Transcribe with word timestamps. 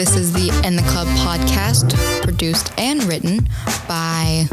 This 0.00 0.16
is 0.16 0.32
the 0.32 0.48
In 0.66 0.76
the 0.76 0.82
Club 0.84 1.06
podcast, 1.18 1.92
produced 2.22 2.72
and 2.78 3.04
written 3.04 3.46
by 3.86 4.46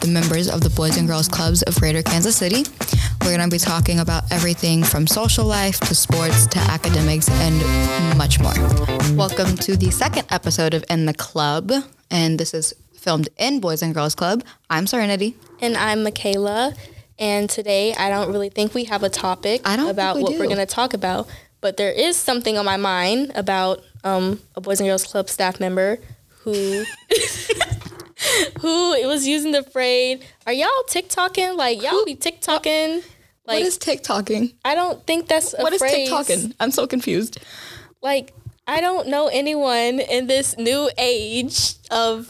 the 0.00 0.06
members 0.06 0.48
of 0.48 0.60
the 0.60 0.70
Boys 0.70 0.96
and 0.96 1.08
Girls 1.08 1.26
Clubs 1.26 1.62
of 1.64 1.74
Greater 1.80 2.00
Kansas 2.00 2.36
City. 2.36 2.62
We're 3.22 3.36
going 3.36 3.40
to 3.40 3.52
be 3.52 3.58
talking 3.58 3.98
about 3.98 4.30
everything 4.30 4.84
from 4.84 5.08
social 5.08 5.46
life 5.46 5.80
to 5.80 5.96
sports 5.96 6.46
to 6.46 6.60
academics 6.60 7.28
and 7.28 8.16
much 8.16 8.38
more. 8.38 8.54
Welcome 9.16 9.56
to 9.56 9.76
the 9.76 9.90
second 9.90 10.28
episode 10.30 10.74
of 10.74 10.84
In 10.88 11.06
the 11.06 11.14
Club, 11.14 11.72
and 12.12 12.38
this 12.38 12.54
is 12.54 12.72
filmed 12.96 13.28
in 13.36 13.58
Boys 13.58 13.82
and 13.82 13.92
Girls 13.92 14.14
Club. 14.14 14.44
I'm 14.70 14.86
Serenity. 14.86 15.36
And 15.60 15.76
I'm 15.76 16.04
Makayla. 16.04 16.78
And 17.18 17.50
today 17.50 17.94
I 17.94 18.10
don't 18.10 18.30
really 18.32 18.48
think 18.48 18.74
we 18.74 18.84
have 18.84 19.02
a 19.02 19.08
topic 19.08 19.60
about 19.64 20.16
we 20.16 20.22
what 20.22 20.32
do. 20.32 20.38
we're 20.38 20.46
going 20.46 20.58
to 20.58 20.66
talk 20.66 20.94
about. 20.94 21.28
But 21.64 21.78
there 21.78 21.90
is 21.92 22.18
something 22.18 22.58
on 22.58 22.66
my 22.66 22.76
mind 22.76 23.32
about 23.34 23.82
um, 24.04 24.38
a 24.54 24.60
Boys 24.60 24.80
and 24.80 24.86
Girls 24.86 25.04
Club 25.04 25.30
staff 25.30 25.58
member 25.60 25.96
who 26.40 26.52
who 28.60 28.92
it 28.92 29.06
was 29.06 29.26
using 29.26 29.52
the 29.52 29.62
phrase, 29.62 30.22
"Are 30.46 30.52
y'all 30.52 30.68
TikToking? 30.90 31.56
Like 31.56 31.82
y'all 31.82 32.04
be 32.04 32.16
TikToking? 32.16 32.96
Like 33.46 33.60
what 33.60 33.62
is 33.62 33.78
TikToking? 33.78 34.52
I 34.62 34.74
don't 34.74 35.06
think 35.06 35.26
that's 35.26 35.54
a 35.54 35.62
What 35.62 35.72
is 35.72 35.78
phrase. 35.78 36.10
TikToking? 36.10 36.54
I'm 36.60 36.70
so 36.70 36.86
confused. 36.86 37.38
Like 38.02 38.34
I 38.66 38.82
don't 38.82 39.08
know 39.08 39.28
anyone 39.28 40.00
in 40.00 40.26
this 40.26 40.58
new 40.58 40.90
age 40.98 41.76
of 41.90 42.28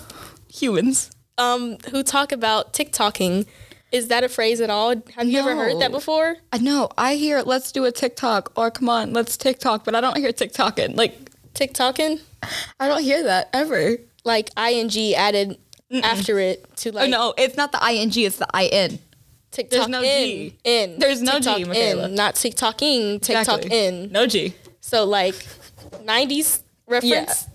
Humans. 0.52 1.10
um 1.38 1.78
who 1.90 2.04
talk 2.04 2.30
about 2.30 2.72
TikToking. 2.72 3.46
Is 3.94 4.08
that 4.08 4.24
a 4.24 4.28
phrase 4.28 4.60
at 4.60 4.70
all? 4.70 4.92
Have 5.14 5.28
you 5.28 5.38
ever 5.38 5.54
heard 5.54 5.80
that 5.80 5.92
before? 5.92 6.36
I 6.52 6.58
know. 6.58 6.88
I 6.98 7.14
hear 7.14 7.42
let's 7.42 7.70
do 7.70 7.84
a 7.84 7.92
TikTok 7.92 8.50
or 8.56 8.72
come 8.72 8.88
on, 8.88 9.12
let's 9.12 9.36
TikTok, 9.36 9.84
but 9.84 9.94
I 9.94 10.00
don't 10.00 10.16
hear 10.16 10.32
TikToking. 10.32 10.96
Like 10.96 11.30
TikToking? 11.54 12.20
I 12.80 12.88
don't 12.88 13.02
hear 13.04 13.22
that 13.22 13.50
ever. 13.52 13.98
like 14.24 14.50
ing 14.58 15.14
added 15.14 15.58
after 16.02 16.40
it 16.40 16.76
to 16.78 16.88
Oh 16.90 16.92
like 16.92 17.10
no, 17.10 17.34
it's 17.38 17.56
not 17.56 17.70
the 17.70 17.78
ing, 17.88 18.10
it's 18.16 18.36
the 18.38 18.48
in. 18.72 18.98
TikTok 19.52 19.70
there's 19.70 19.88
no 19.88 20.02
in, 20.02 20.26
G. 20.26 20.58
in 20.64 20.98
There's 20.98 21.22
no 21.22 21.38
G, 21.38 21.54
TikTok 21.54 21.76
Makayla. 21.76 22.04
in, 22.08 22.14
not 22.16 22.34
TikToking 22.34 23.22
TikTok 23.22 23.58
Exactly. 23.58 23.86
in. 23.86 24.10
No 24.10 24.26
G. 24.26 24.54
So 24.80 25.04
like 25.04 25.36
90s 26.04 26.62
reference. 26.88 27.46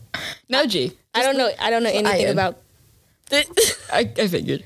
No 0.48 0.66
G. 0.66 0.94
I 1.14 1.22
don't 1.24 1.38
know. 1.38 1.50
I 1.60 1.70
don't 1.70 1.84
know 1.84 1.90
anything 1.90 2.28
IN. 2.28 2.32
about. 2.32 2.62
I, 3.92 4.10
I 4.18 4.28
figured. 4.30 4.64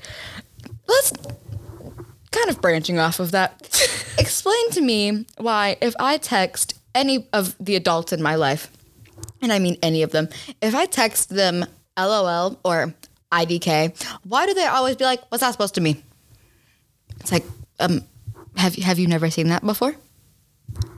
Let's 0.86 1.12
kind 2.34 2.50
of 2.50 2.60
branching 2.60 2.98
off 2.98 3.20
of 3.20 3.30
that. 3.32 3.60
Explain 4.18 4.70
to 4.72 4.80
me 4.80 5.26
why 5.38 5.76
if 5.80 5.94
I 5.98 6.18
text 6.18 6.74
any 6.94 7.26
of 7.32 7.56
the 7.58 7.76
adults 7.76 8.12
in 8.12 8.22
my 8.22 8.34
life, 8.34 8.70
and 9.42 9.52
I 9.52 9.58
mean 9.58 9.76
any 9.82 10.02
of 10.02 10.10
them, 10.10 10.28
if 10.62 10.74
I 10.74 10.86
text 10.86 11.28
them 11.30 11.64
LOL 11.98 12.58
or 12.64 12.94
IDK, 13.32 13.92
why 14.24 14.46
do 14.46 14.54
they 14.54 14.64
always 14.66 14.96
be 14.96 15.04
like, 15.04 15.20
"What's 15.30 15.42
that 15.42 15.52
supposed 15.52 15.74
to 15.74 15.80
mean?" 15.80 16.02
It's 17.20 17.32
like, 17.32 17.44
um, 17.80 18.02
have 18.56 18.76
you 18.76 18.82
have 18.84 18.98
you 18.98 19.06
never 19.06 19.30
seen 19.30 19.48
that 19.48 19.64
before? 19.64 19.94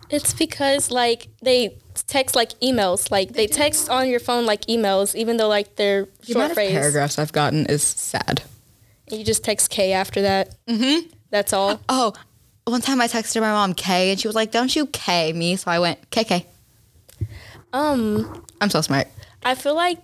it's 0.09 0.33
because 0.35 0.91
like 0.91 1.29
they 1.43 1.77
text 2.07 2.37
like 2.37 2.51
emails. 2.61 3.11
Like 3.11 3.33
they, 3.33 3.47
text 3.47 3.89
on 3.91 4.09
your 4.09 4.21
phone 4.21 4.47
like 4.47 4.63
emails, 4.67 5.15
even 5.15 5.37
though 5.37 5.49
like 5.49 5.77
they're 5.77 6.05
The 6.21 6.27
short 6.27 6.37
amount 6.37 6.51
of 6.53 6.55
phrase. 6.55 6.73
paragraphs 6.73 7.19
I've 7.19 7.33
gotten 7.33 7.67
is 7.67 7.83
sad. 7.83 8.43
You 9.11 9.25
just 9.25 9.45
text 9.45 9.71
K 9.71 9.93
after 9.93 10.23
that. 10.23 10.55
Mm-hmm. 10.67 11.09
That's 11.37 11.53
all. 11.53 11.79
Oh, 11.91 12.15
one 12.65 12.81
time 12.81 12.99
I 12.99 13.09
texted 13.09 13.43
my 13.43 13.53
mom 13.53 13.75
K, 13.75 14.11
and 14.11 14.19
she 14.19 14.27
was 14.27 14.35
like, 14.35 14.53
"Don't 14.53 14.75
you 14.75 14.87
K 14.87 15.35
me?" 15.35 15.57
So 15.57 15.71
I 15.71 15.79
went 15.79 16.11
KK. 16.11 16.47
Um. 17.75 18.43
I'm 18.61 18.71
so 18.71 18.81
smart. 18.81 19.09
I 19.45 19.55
feel 19.55 19.75
like 19.75 19.99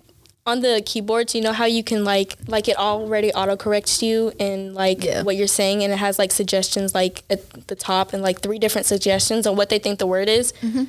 on 0.45 0.61
the 0.61 0.83
keyboards, 0.85 1.35
you 1.35 1.41
know 1.41 1.53
how 1.55 1.65
you 1.65 1.83
can 1.83 2.05
like 2.05 2.37
like 2.49 2.69
it 2.69 2.77
already 2.77 3.31
autocorrects 3.33 4.03
you 4.03 4.31
and 4.39 4.75
like 4.75 5.03
Yeah. 5.05 5.23
what 5.23 5.37
you're 5.37 5.47
saying, 5.47 5.83
and 5.83 5.91
it 5.91 5.97
has 5.97 6.19
like 6.19 6.33
suggestions 6.33 6.95
like 6.95 7.23
at 7.31 7.67
the 7.69 7.75
top 7.75 8.13
and 8.13 8.23
like 8.23 8.43
three 8.43 8.59
different 8.59 8.87
suggestions 8.87 9.47
on 9.47 9.57
what 9.57 9.71
they 9.71 9.79
think 9.79 9.99
the 9.99 10.07
word 10.07 10.29
is. 10.29 10.53
Mm-hmm. 10.61 10.85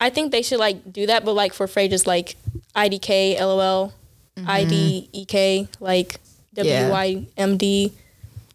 I 0.00 0.08
think 0.08 0.30
they 0.30 0.42
should 0.42 0.60
like 0.60 0.92
do 0.92 1.06
that, 1.06 1.24
but 1.24 1.32
like 1.32 1.52
for 1.52 1.66
phrases 1.66 2.06
like 2.06 2.36
IDK, 2.76 3.40
LOL, 3.40 3.92
IDEK, 4.38 5.68
like 5.80 6.20
Mm-hmm. 6.56 7.99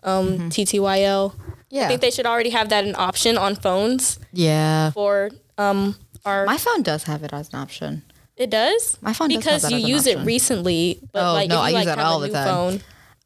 Yeah. 0.05 0.11
Mm-hmm. 0.11 0.41
Um, 0.43 0.49
TTYL. 0.49 1.33
Yeah. 1.69 1.85
I 1.85 1.87
think 1.87 2.01
they 2.01 2.11
should 2.11 2.25
already 2.25 2.51
have 2.51 2.69
that 2.69 2.83
an 2.85 2.95
option 2.95 3.37
on 3.37 3.55
phones 3.55 4.19
Yeah. 4.31 4.91
for 4.91 5.31
um 5.57 5.95
our. 6.25 6.45
My 6.45 6.57
phone 6.57 6.83
does 6.83 7.03
have 7.03 7.23
it 7.23 7.33
as 7.33 7.49
an 7.53 7.59
option. 7.59 8.03
it 8.37 8.49
does 8.49 8.97
My 9.01 9.13
phone 9.13 9.29
does 9.29 9.35
have 9.35 9.43
because 9.43 9.61
that 9.63 9.71
you 9.71 9.77
use 9.95 10.07
it 10.07 10.19
recently. 10.19 10.99
But 11.11 11.29
Oh, 11.29 11.33
like 11.33 11.49
no, 11.49 11.55
if 11.55 11.61
I 11.61 11.69
you 11.69 11.77
use 11.77 11.85
like 11.85 11.95
that 11.97 12.05
all 12.05 12.19
the 12.19 12.29
time. 12.29 12.47
phone, 12.47 12.81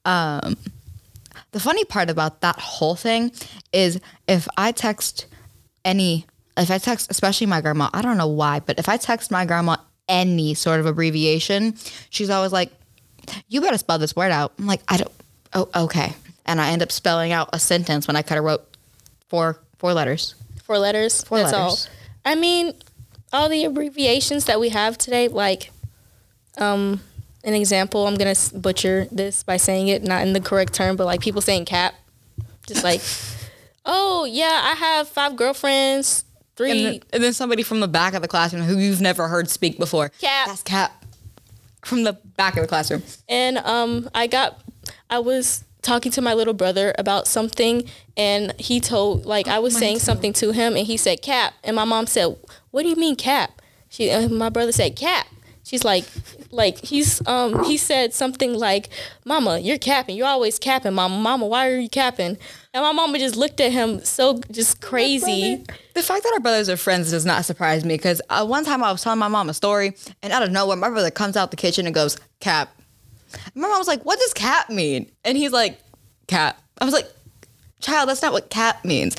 Um, 0.05 0.57
the 1.51 1.59
funny 1.59 1.83
part 1.85 2.09
about 2.09 2.41
that 2.41 2.59
whole 2.59 2.95
thing 2.95 3.31
is 3.73 3.99
if 4.27 4.47
I 4.57 4.71
text 4.71 5.25
any, 5.83 6.25
if 6.57 6.69
I 6.71 6.77
text, 6.77 7.09
especially 7.11 7.47
my 7.47 7.59
grandma, 7.61 7.89
I 7.93 8.01
don't 8.01 8.17
know 8.17 8.27
why, 8.27 8.59
but 8.59 8.77
if 8.79 8.87
I 8.87 8.97
text 8.97 9.31
my 9.31 9.45
grandma 9.45 9.77
any 10.07 10.53
sort 10.53 10.79
of 10.79 10.85
abbreviation, 10.85 11.75
she's 12.09 12.29
always 12.29 12.51
like, 12.51 12.71
you 13.47 13.61
better 13.61 13.77
spell 13.77 13.97
this 13.99 14.15
word 14.15 14.31
out. 14.31 14.53
I'm 14.59 14.67
like, 14.67 14.81
I 14.87 14.97
don't, 14.97 15.11
oh, 15.53 15.69
okay. 15.85 16.13
And 16.49 16.59
I 16.59 16.71
end 16.71 16.81
up 16.81 16.91
spelling 16.91 17.31
out 17.31 17.49
a 17.53 17.59
sentence 17.59 18.07
when 18.07 18.15
I 18.15 18.23
could 18.23 18.33
have 18.33 18.43
wrote 18.43 18.65
four, 19.27 19.59
four 19.77 19.93
letters. 19.93 20.33
four 20.63 20.79
letters. 20.79 21.23
Four 21.23 21.37
that's 21.37 21.53
letters. 21.53 21.87
all. 21.87 22.31
I 22.31 22.33
mean, 22.33 22.73
all 23.31 23.49
the 23.49 23.65
abbreviations 23.65 24.45
that 24.45 24.59
we 24.59 24.69
have 24.69 24.97
today, 24.97 25.27
like, 25.27 25.71
um, 26.57 27.01
an 27.43 27.53
example. 27.53 28.07
I'm 28.07 28.15
gonna 28.15 28.33
butcher 28.55 29.07
this 29.11 29.43
by 29.43 29.57
saying 29.57 29.89
it 29.89 30.03
not 30.03 30.23
in 30.23 30.33
the 30.33 30.41
correct 30.41 30.73
term, 30.73 30.95
but 30.95 31.05
like 31.05 31.21
people 31.21 31.39
saying 31.39 31.65
cap, 31.65 31.93
just 32.65 32.83
like, 32.83 33.01
oh 33.85 34.25
yeah, 34.25 34.61
I 34.63 34.73
have 34.73 35.07
five 35.07 35.35
girlfriends, 35.35 36.25
three. 36.55 36.71
And 36.71 36.79
then, 36.79 37.01
and 37.13 37.23
then 37.23 37.33
somebody 37.33 37.61
from 37.61 37.79
the 37.79 37.87
back 37.87 38.15
of 38.15 38.23
the 38.23 38.27
classroom 38.27 38.63
who 38.63 38.77
you've 38.77 39.01
never 39.01 39.27
heard 39.27 39.49
speak 39.49 39.77
before. 39.77 40.09
Cap. 40.09 40.47
That's 40.47 40.63
Cap. 40.63 41.05
From 41.85 42.03
the 42.03 42.13
back 42.13 42.57
of 42.57 42.63
the 42.63 42.67
classroom. 42.67 43.03
And 43.29 43.59
um, 43.59 44.09
I 44.13 44.27
got, 44.27 44.59
I 45.09 45.19
was 45.19 45.63
talking 45.81 46.11
to 46.13 46.21
my 46.21 46.33
little 46.33 46.53
brother 46.53 46.93
about 46.97 47.27
something, 47.27 47.83
and 48.17 48.53
he 48.59 48.79
told, 48.79 49.25
like, 49.25 49.47
I 49.47 49.59
was 49.59 49.77
saying 49.77 49.99
something 49.99 50.33
to 50.33 50.51
him, 50.51 50.75
and 50.75 50.85
he 50.85 50.97
said 50.97 51.21
cap, 51.21 51.53
and 51.63 51.75
my 51.75 51.85
mom 51.85 52.07
said, 52.07 52.35
"What 52.71 52.83
do 52.83 52.89
you 52.89 52.95
mean 52.95 53.15
cap?" 53.15 53.61
She, 53.89 54.09
and 54.09 54.37
my 54.37 54.49
brother 54.49 54.71
said 54.71 54.95
cap. 54.95 55.27
She's 55.63 55.83
like, 55.83 56.05
like 56.51 56.79
he's 56.79 57.25
um 57.27 57.63
he 57.65 57.77
said 57.77 58.13
something 58.13 58.53
like, 58.55 58.89
"Mama, 59.23 59.59
you're 59.59 59.77
capping. 59.77 60.15
You're 60.15 60.27
always 60.27 60.57
capping, 60.57 60.93
Mama. 60.95 61.17
Mama, 61.17 61.45
why 61.45 61.69
are 61.69 61.77
you 61.77 61.89
capping?" 61.89 62.37
And 62.73 62.83
my 62.83 62.91
mama 62.91 63.17
just 63.19 63.35
looked 63.35 63.59
at 63.59 63.71
him 63.71 64.03
so 64.03 64.41
just 64.51 64.79
crazy. 64.81 65.63
The 65.93 66.01
fact 66.03 66.23
that 66.23 66.33
our 66.33 66.39
brothers 66.39 66.69
are 66.69 66.77
friends 66.77 67.11
does 67.11 67.25
not 67.25 67.45
surprise 67.45 67.83
me 67.85 67.95
because 67.95 68.21
uh, 68.29 68.45
one 68.45 68.65
time 68.65 68.83
I 68.83 68.91
was 68.91 69.03
telling 69.03 69.19
my 69.19 69.27
mom 69.27 69.49
a 69.49 69.53
story, 69.53 69.95
and 70.23 70.33
out 70.33 70.43
of 70.43 70.51
nowhere, 70.51 70.77
my 70.77 70.89
brother 70.89 71.11
comes 71.11 71.35
out 71.37 71.51
the 71.51 71.57
kitchen 71.57 71.85
and 71.85 71.93
goes, 71.93 72.17
Cap. 72.39 72.69
My 73.55 73.67
mom 73.67 73.77
was 73.77 73.87
like, 73.87 74.03
What 74.03 74.19
does 74.19 74.33
cap 74.33 74.69
mean? 74.69 75.09
And 75.25 75.37
he's 75.37 75.51
like, 75.51 75.79
Cap. 76.27 76.61
I 76.79 76.85
was 76.85 76.93
like, 76.93 77.07
Child, 77.81 78.09
that's 78.09 78.21
not 78.21 78.33
what 78.33 78.49
cap 78.49 78.83
means. 78.85 79.15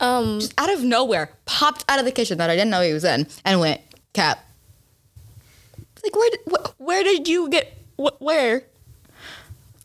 Um, 0.00 0.40
Just 0.40 0.54
out 0.58 0.72
of 0.72 0.82
nowhere, 0.82 1.30
popped 1.44 1.84
out 1.88 1.98
of 1.98 2.04
the 2.04 2.12
kitchen 2.12 2.38
that 2.38 2.50
I 2.50 2.54
didn't 2.56 2.70
know 2.70 2.82
he 2.82 2.92
was 2.92 3.04
in 3.04 3.26
and 3.44 3.60
went, 3.60 3.80
Cap. 4.14 4.44
Like, 6.02 6.16
where, 6.16 6.30
did- 6.30 6.40
wh- 6.50 6.80
where 6.80 7.04
did 7.04 7.28
you 7.28 7.48
get, 7.48 7.78
wh- 7.96 8.20
where? 8.20 8.64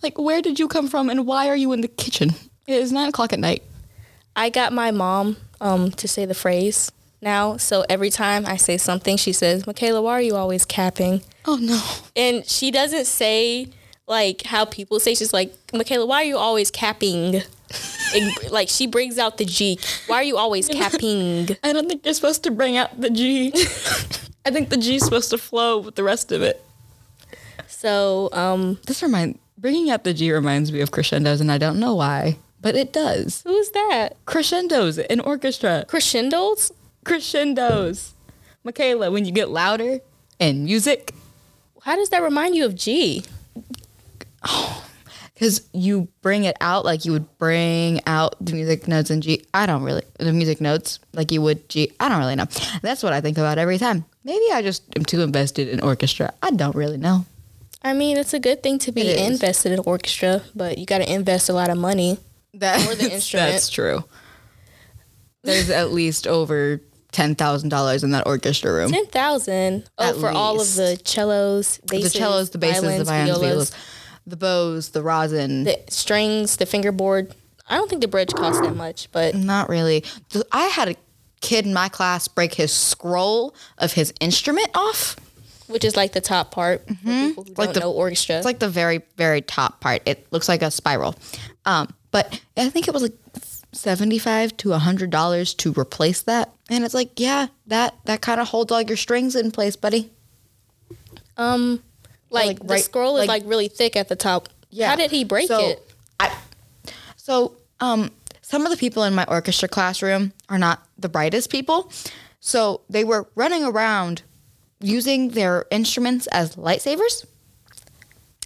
Like, 0.01 0.17
where 0.17 0.41
did 0.41 0.59
you 0.59 0.67
come 0.67 0.87
from 0.87 1.09
and 1.09 1.27
why 1.27 1.47
are 1.47 1.55
you 1.55 1.71
in 1.73 1.81
the 1.81 1.87
kitchen? 1.87 2.31
It 2.65 2.81
is 2.81 2.91
nine 2.91 3.09
o'clock 3.09 3.31
at 3.33 3.39
night. 3.39 3.63
I 4.35 4.49
got 4.49 4.73
my 4.73 4.91
mom 4.91 5.37
um, 5.61 5.91
to 5.91 6.07
say 6.07 6.25
the 6.25 6.33
phrase 6.33 6.91
now. 7.21 7.57
So 7.57 7.85
every 7.89 8.09
time 8.09 8.45
I 8.45 8.57
say 8.57 8.77
something, 8.77 9.17
she 9.17 9.31
says, 9.33 9.63
Makayla, 9.63 10.01
why 10.03 10.13
are 10.13 10.21
you 10.21 10.35
always 10.35 10.65
capping? 10.65 11.21
Oh 11.47 11.55
no. 11.55 11.81
And 12.15 12.45
she 12.45 12.71
doesn't 12.71 13.05
say 13.05 13.69
like 14.05 14.43
how 14.43 14.65
people 14.65 14.99
say, 14.99 15.15
she's 15.15 15.33
like, 15.33 15.53
Makayla, 15.67 16.07
why 16.07 16.17
are 16.21 16.25
you 16.25 16.37
always 16.37 16.69
capping? 16.71 17.35
It- 18.13 18.51
like 18.51 18.69
she 18.69 18.87
brings 18.87 19.17
out 19.17 19.37
the 19.37 19.43
G. 19.45 19.79
Why 20.07 20.17
are 20.17 20.23
you 20.23 20.37
always 20.37 20.67
capping? 20.79 21.49
I 21.63 21.73
don't 21.73 21.89
think 21.89 22.05
you're 22.05 22.13
supposed 22.13 22.43
to 22.43 22.51
bring 22.51 22.77
out 22.77 22.99
the 23.01 23.09
G. 23.09 23.51
I 24.45 24.51
think 24.51 24.69
the 24.69 24.77
G's 24.77 25.03
supposed 25.03 25.29
to 25.31 25.37
flow 25.37 25.79
with 25.79 25.95
the 25.95 26.03
rest 26.03 26.31
of 26.31 26.41
it. 26.41 26.63
So 27.67 28.29
um, 28.31 28.79
This 28.87 29.03
remind 29.03 29.39
bringing 29.57 29.89
out 29.89 30.03
the 30.05 30.13
G 30.13 30.31
reminds 30.31 30.71
me 30.71 30.79
of 30.81 30.91
crescendos, 30.91 31.41
and 31.41 31.51
I 31.51 31.57
don't 31.57 31.79
know 31.79 31.95
why, 31.95 32.37
but 32.61 32.75
it 32.75 32.93
does. 32.93 33.41
who's 33.45 33.71
that? 33.71 34.15
Crescendos 34.25 34.97
in 34.97 35.19
orchestra. 35.19 35.83
Crescendos? 35.87 36.71
Crescendos. 37.03 38.13
Makayla, 38.65 39.11
when 39.11 39.25
you 39.25 39.31
get 39.33 39.49
louder 39.49 39.99
in 40.39 40.63
music, 40.63 41.13
How 41.87 41.95
does 41.95 42.09
that 42.09 42.21
remind 42.21 42.53
you 42.53 42.65
of 42.65 42.75
G? 42.75 43.23
because 45.33 45.61
you 45.71 46.09
bring 46.21 46.43
it 46.43 46.57
out 46.59 46.83
like 46.83 47.05
you 47.05 47.13
would 47.13 47.37
bring 47.37 48.01
out 48.05 48.35
the 48.41 48.51
music 48.51 48.89
notes 48.89 49.09
in 49.09 49.21
G. 49.21 49.45
I 49.53 49.65
don't 49.65 49.83
really 49.83 50.01
the 50.19 50.33
music 50.33 50.59
notes 50.59 50.99
like 51.13 51.31
you 51.31 51.41
would 51.41 51.69
G. 51.69 51.93
I 51.97 52.09
don't 52.09 52.19
really 52.19 52.35
know. 52.35 52.47
That's 52.81 53.03
what 53.03 53.13
I 53.13 53.21
think 53.21 53.37
about 53.37 53.57
every 53.57 53.77
time. 53.77 54.03
Maybe 54.25 54.43
I 54.51 54.61
just 54.61 54.83
am 54.97 55.05
too 55.05 55.21
invested 55.21 55.69
in 55.69 55.79
orchestra. 55.79 56.33
I 56.43 56.51
don't 56.51 56.75
really 56.75 56.97
know. 56.97 57.25
I 57.81 57.93
mean, 57.93 58.17
it's 58.17 58.33
a 58.33 58.39
good 58.41 58.61
thing 58.61 58.79
to 58.79 58.91
be 58.91 59.17
invested 59.17 59.71
in 59.71 59.79
orchestra, 59.79 60.41
but 60.53 60.77
you 60.77 60.85
got 60.85 60.97
to 60.97 61.09
invest 61.09 61.47
a 61.47 61.53
lot 61.53 61.69
of 61.69 61.77
money. 61.77 62.17
That, 62.53 62.85
Or 62.85 62.95
the 62.95 63.09
instrument. 63.13 63.53
That's 63.53 63.69
true. 63.69 64.03
There's 65.43 65.69
at 65.69 65.93
least 65.93 66.27
over 66.27 66.81
ten 67.11 67.35
thousand 67.35 67.69
dollars 67.69 68.03
in 68.03 68.11
that 68.11 68.25
orchestra 68.27 68.73
room. 68.73 68.91
Ten 68.91 69.05
thousand. 69.07 69.89
Oh, 69.97 70.19
for 70.19 70.29
all 70.29 70.59
of 70.61 70.75
the 70.75 70.99
cellos, 71.03 71.79
basses, 71.87 72.13
the 72.13 72.19
cellos, 72.19 72.49
the 72.51 72.57
basses, 72.57 72.81
violins, 72.83 72.99
the 72.99 73.05
violins, 73.05 73.39
violas, 73.39 73.69
violas, 73.69 73.71
the 74.27 74.35
bows, 74.37 74.89
the 74.89 75.01
rosin. 75.03 75.63
the 75.63 75.79
strings, 75.89 76.57
the 76.57 76.65
fingerboard. 76.65 77.33
I 77.69 77.75
don't 77.75 77.89
think 77.89 78.01
the 78.01 78.07
bridge 78.07 78.33
costs 78.33 78.61
that 78.61 78.75
much, 78.75 79.09
but 79.11 79.35
Not 79.35 79.67
really. 79.69 80.03
I 80.51 80.63
had 80.67 80.89
a 80.89 80.95
kid 81.41 81.65
in 81.65 81.73
my 81.73 81.89
class 81.89 82.27
break 82.27 82.53
his 82.53 82.71
scroll 82.71 83.53
of 83.77 83.93
his 83.93 84.13
instrument 84.21 84.69
off. 84.73 85.17
which 85.67 85.83
is 85.83 85.97
like 85.97 86.13
the 86.13 86.21
top 86.21 86.49
part 86.51 86.87
for 86.87 86.93
people 86.93 87.43
who 87.43 87.51
Mm-hmm. 87.51 87.53
Like 87.61 87.73
the- 87.73 87.83
orchestra. 87.85 88.37
It's 88.37 88.45
like 88.45 88.59
the 88.59 88.69
very, 88.69 89.01
very 89.17 89.41
top 89.41 89.81
part. 89.81 90.01
It 90.05 90.25
looks 90.31 90.47
like 90.47 90.61
a 90.61 90.71
spiral. 90.71 91.15
Um, 91.65 91.93
but 92.11 92.39
I 92.55 92.69
think 92.69 92.87
it 92.87 92.93
was 92.93 93.03
like 93.03 93.13
seventy-five 93.77 94.57
to 94.57 94.71
hundred 94.73 95.09
dollars 95.09 95.53
to 95.55 95.71
replace 95.73 96.21
that. 96.23 96.51
And 96.69 96.83
it's 96.83 96.93
like, 96.93 97.19
yeah, 97.19 97.47
that 97.67 97.95
that 98.05 98.21
kind 98.21 98.39
of 98.41 98.47
holds 98.49 98.71
all 98.71 98.81
your 98.81 98.97
strings 98.97 99.35
in 99.35 99.51
place, 99.51 99.75
buddy. 99.75 100.11
um, 101.37 101.81
like, 102.29 102.47
like, 102.47 102.59
the 102.59 102.65
right- 102.65 102.83
scroll 102.83 103.17
is 103.17 103.27
like- 103.27 103.43
like 103.43 103.49
really 103.49 103.67
thick 103.67 103.95
at 103.95 104.09
the 104.09 104.15
top. 104.15 104.49
Yeah. 104.69 104.89
How 104.89 104.95
did 104.95 105.11
he 105.11 105.23
break 105.23 105.47
So, 105.47 105.59
it? 105.69 105.91
I, 106.19 106.35
so 107.15 107.53
um, 107.79 108.11
some 108.41 108.65
of 108.65 108.71
the 108.71 108.77
people 108.77 109.03
in 109.03 109.13
my 109.15 109.23
orchestra 109.27 109.69
classroom 109.69 110.33
are 110.49 110.57
not 110.57 110.85
the 110.97 111.09
brightest 111.09 111.49
people. 111.49 111.91
So 112.39 112.81
they 112.89 113.03
were 113.03 113.27
running 113.35 113.63
around 113.63 114.23
using 114.81 115.29
their 115.29 115.65
instruments 115.71 116.27
as 116.27 116.55
lightsabers, 116.55 117.25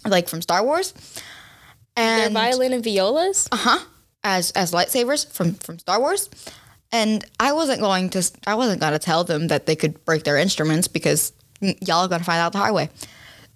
like 0.06 0.28
from 0.28 0.42
Star 0.42 0.62
Wars. 0.64 0.92
Their 1.96 2.26
And 2.26 2.34
violin 2.34 2.72
and 2.72 2.84
violas. 2.84 3.48
uh-huh, 3.52 3.84
as 4.24 4.50
as 4.52 4.72
lightsabers 4.72 5.30
from 5.30 5.54
from 5.54 5.78
Star 5.78 6.00
Wars. 6.00 6.28
And 6.90 7.24
I 7.40 7.52
wasn't 7.52 7.80
going 7.80 8.10
to 8.10 8.30
I 8.46 8.54
wasn't 8.54 8.80
going 8.80 8.92
to 8.92 8.98
tell 8.98 9.24
them 9.24 9.48
that 9.48 9.66
they 9.66 9.76
could 9.76 10.04
break 10.04 10.24
their 10.24 10.36
instruments 10.36 10.88
because 10.88 11.32
y'all 11.60 12.04
are 12.04 12.08
going 12.08 12.20
to 12.20 12.24
find 12.24 12.38
out 12.38 12.52
the 12.52 12.58
hard 12.58 12.74
way. 12.74 12.90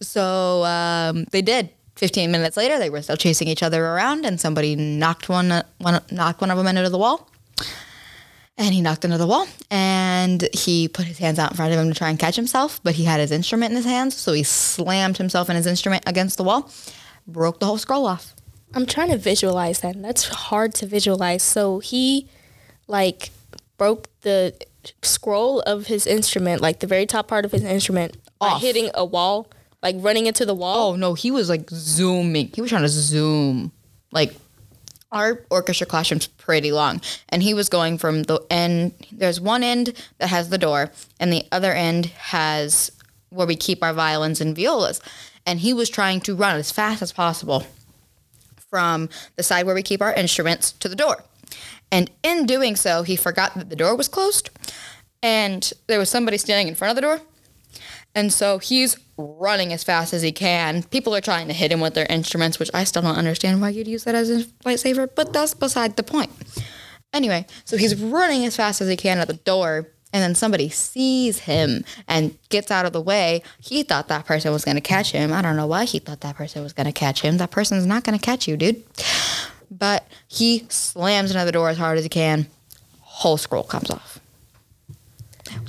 So 0.01 0.65
um, 0.65 1.27
they 1.33 1.43
did. 1.43 1.71
15 1.97 2.31
minutes 2.31 2.59
later, 2.59 2.79
they 2.79 2.91
were 2.91 3.01
still 3.01 3.17
chasing 3.17 3.49
each 3.49 3.63
other 3.63 3.83
around, 3.83 4.27
and 4.27 4.39
somebody 4.39 4.77
knocked 4.77 5.31
one, 5.31 5.63
one 5.79 6.01
knocked 6.11 6.43
one 6.43 6.51
of 6.51 6.59
them 6.59 6.67
into 6.67 6.91
the 6.91 6.99
wall. 6.99 7.31
And 8.59 8.75
he 8.75 8.83
knocked 8.83 9.05
into 9.05 9.17
the 9.19 9.27
wall, 9.27 9.47
and 9.71 10.47
he 10.53 10.89
put 10.89 11.07
his 11.07 11.19
hands 11.19 11.39
out 11.39 11.53
in 11.53 11.57
front 11.57 11.73
of 11.73 11.79
him 11.79 11.89
to 11.91 11.99
try 11.99 12.11
and 12.11 12.19
catch 12.19 12.37
himself, 12.37 12.81
but 12.83 12.95
he 12.95 13.05
had 13.05 13.21
his 13.21 13.31
instrument 13.31 13.71
in 13.71 13.77
his 13.77 13.87
hands, 13.87 14.15
so 14.15 14.33
he 14.33 14.43
slammed 14.43 15.17
himself 15.17 15.49
and 15.49 15.57
his 15.57 15.67
instrument 15.67 16.05
against 16.07 16.37
the 16.37 16.45
wall, 16.45 16.71
broke 17.27 17.61
the 17.61 17.67
whole 17.67 17.79
scroll 17.79 18.07
off. 18.07 18.36
I'm 18.75 18.87
trying 18.87 19.11
to 19.11 19.19
visualize 19.19 19.81
that. 19.81 20.01
That's 20.01 20.29
hard 20.29 20.75
to 20.77 20.87
visualize. 20.87 21.43
So 21.43 21.79
he 21.79 22.29
like 22.87 23.31
broke 23.79 24.09
the 24.21 24.55
scroll 25.03 25.61
of 25.61 25.87
his 25.87 26.07
instrument, 26.07 26.61
like 26.61 26.81
the 26.81 26.87
very 26.87 27.07
top 27.07 27.29
part 27.29 27.45
of 27.45 27.53
his 27.53 27.65
instrument, 27.65 28.17
by 28.39 28.59
hitting 28.59 28.91
a 28.95 29.05
wall, 29.05 29.51
like 29.83 29.97
running 29.99 30.27
into 30.27 30.45
the 30.45 30.55
wall. 30.55 30.93
Oh 30.93 30.97
no, 30.97 31.15
he 31.15 31.31
was 31.31 31.49
like 31.49 31.69
zooming. 31.71 32.51
He 32.55 32.61
was 32.61 32.71
trying 32.71 32.83
to 32.83 32.89
zoom. 32.89 33.73
Like 34.13 34.35
our 35.13 35.45
orchestra 35.51 35.87
classroom's 35.87 36.27
pretty 36.27 36.73
long, 36.73 37.01
and 37.29 37.43
he 37.43 37.55
was 37.55 37.69
going 37.69 37.99
from 37.99 38.25
the 38.25 38.41
end. 38.51 38.93
There's 39.13 39.41
one 39.41 39.63
end 39.63 39.93
that 40.19 40.29
has 40.29 40.49
the 40.51 40.59
door, 40.59 40.91
and 41.19 41.33
the 41.33 41.45
other 41.53 41.73
end 41.73 42.07
has 42.07 42.91
where 43.31 43.47
we 43.47 43.57
keep 43.57 43.83
our 43.83 43.93
violins 43.93 44.41
and 44.41 44.55
violas. 44.55 45.01
And 45.45 45.61
he 45.61 45.73
was 45.73 45.89
trying 45.89 46.21
to 46.23 46.35
run 46.35 46.57
as 46.57 46.73
fast 46.73 47.03
as 47.03 47.13
possible 47.13 47.65
from 48.69 49.09
the 49.37 49.43
side 49.43 49.67
where 49.67 49.75
we 49.75 49.83
keep 49.83 50.03
our 50.03 50.13
instruments 50.15 50.73
to 50.73 50.89
the 50.89 50.97
door. 50.97 51.25
And 51.91 52.11
in 52.23 52.47
doing 52.47 52.77
so, 52.77 53.03
he 53.03 53.17
forgot 53.17 53.55
that 53.55 53.71
the 53.71 53.77
door 53.77 53.97
was 53.97 54.09
closed, 54.09 54.51
and 55.23 55.73
there 55.87 55.99
was 55.99 56.11
somebody 56.11 56.39
standing 56.39 56.69
in 56.69 56.75
front 56.75 56.91
of 56.91 56.97
the 56.97 57.03
door. 57.03 57.21
And 58.15 58.33
so 58.33 58.59
he's 58.59 58.99
running 59.19 59.73
as 59.73 59.85
fast 59.85 60.15
as 60.15 60.23
he 60.23 60.33
can. 60.33 60.83
People 60.85 61.15
are 61.15 61.21
trying 61.21 61.49
to 61.49 61.53
hit 61.53 61.71
him 61.71 61.81
with 61.81 61.95
their 61.95 62.07
instruments, 62.07 62.59
which 62.59 62.71
I 62.73 62.85
still 62.85 63.03
don't 63.03 63.17
understand 63.17 63.61
why 63.61 63.69
you'd 63.69 63.87
use 63.87 64.05
that 64.05 64.15
as 64.15 64.31
a 64.31 64.45
lightsaber, 64.65 65.09
but 65.15 65.33
that's 65.33 65.55
beside 65.55 65.97
the 65.97 66.03
point. 66.03 66.31
Anyway, 67.13 67.47
so 67.65 67.77
he's 67.77 67.95
running 67.95 68.45
as 68.45 68.57
fast 68.57 68.81
as 68.81 68.89
he 68.89 68.97
can 68.97 69.19
at 69.19 69.29
the 69.29 69.35
door, 69.35 69.89
and 70.13 70.23
then 70.23 70.35
somebody 70.35 70.69
sees 70.69 71.41
him 71.41 71.85
and 72.09 72.37
gets 72.49 72.71
out 72.71 72.87
of 72.87 72.93
the 72.93 73.01
way. 73.01 73.43
He 73.61 73.83
thought 73.83 74.09
that 74.09 74.25
person 74.27 74.53
was 74.53 74.65
going 74.65 74.77
to 74.77 74.81
catch 74.81 75.13
him. 75.13 75.33
I 75.33 75.43
don't 75.43 75.57
know 75.57 75.67
why 75.67 75.85
he 75.85 75.99
thought 75.99 76.21
that 76.21 76.37
person 76.37 76.63
was 76.63 76.73
going 76.73 76.87
to 76.87 76.93
catch 76.93 77.23
him. 77.23 77.39
That 77.39 77.51
person's 77.51 77.87
not 77.87 78.05
going 78.05 78.19
to 78.19 78.25
catch 78.25 78.49
you, 78.49 78.57
dude. 78.57 78.83
But 79.71 80.07
he 80.29 80.65
slams 80.69 81.31
another 81.33 81.53
door 81.53 81.69
as 81.69 81.77
hard 81.77 81.99
as 81.99 82.05
he 82.05 82.09
can. 82.09 82.47
Whole 83.01 83.37
scroll 83.37 83.65
comes 83.65 83.91
off. 83.91 84.21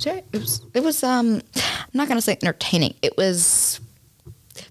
It 0.04 0.24
was, 0.32 0.60
it 0.74 0.82
was, 0.82 1.02
um, 1.02 1.40
I'm 1.56 1.90
not 1.92 2.08
gonna 2.08 2.20
say 2.20 2.38
entertaining. 2.40 2.94
It 3.02 3.16
was 3.16 3.80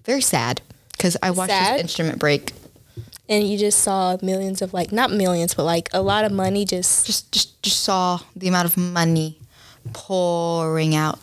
very 0.04 0.20
sad 0.20 0.62
because 0.92 1.16
I 1.22 1.30
watched 1.30 1.50
Sad? 1.50 1.74
this 1.74 1.82
instrument 1.82 2.18
break. 2.18 2.52
And 3.28 3.46
you 3.46 3.58
just 3.58 3.80
saw 3.80 4.16
millions 4.22 4.62
of 4.62 4.72
like 4.72 4.90
not 4.92 5.10
millions, 5.10 5.54
but 5.54 5.64
like 5.64 5.90
a 5.92 6.00
lot 6.00 6.24
of 6.24 6.32
money 6.32 6.64
just 6.64 7.06
Just, 7.06 7.30
just, 7.30 7.62
just 7.62 7.80
saw 7.82 8.20
the 8.34 8.48
amount 8.48 8.66
of 8.66 8.76
money 8.76 9.37
pouring 9.92 10.94
out 10.94 11.18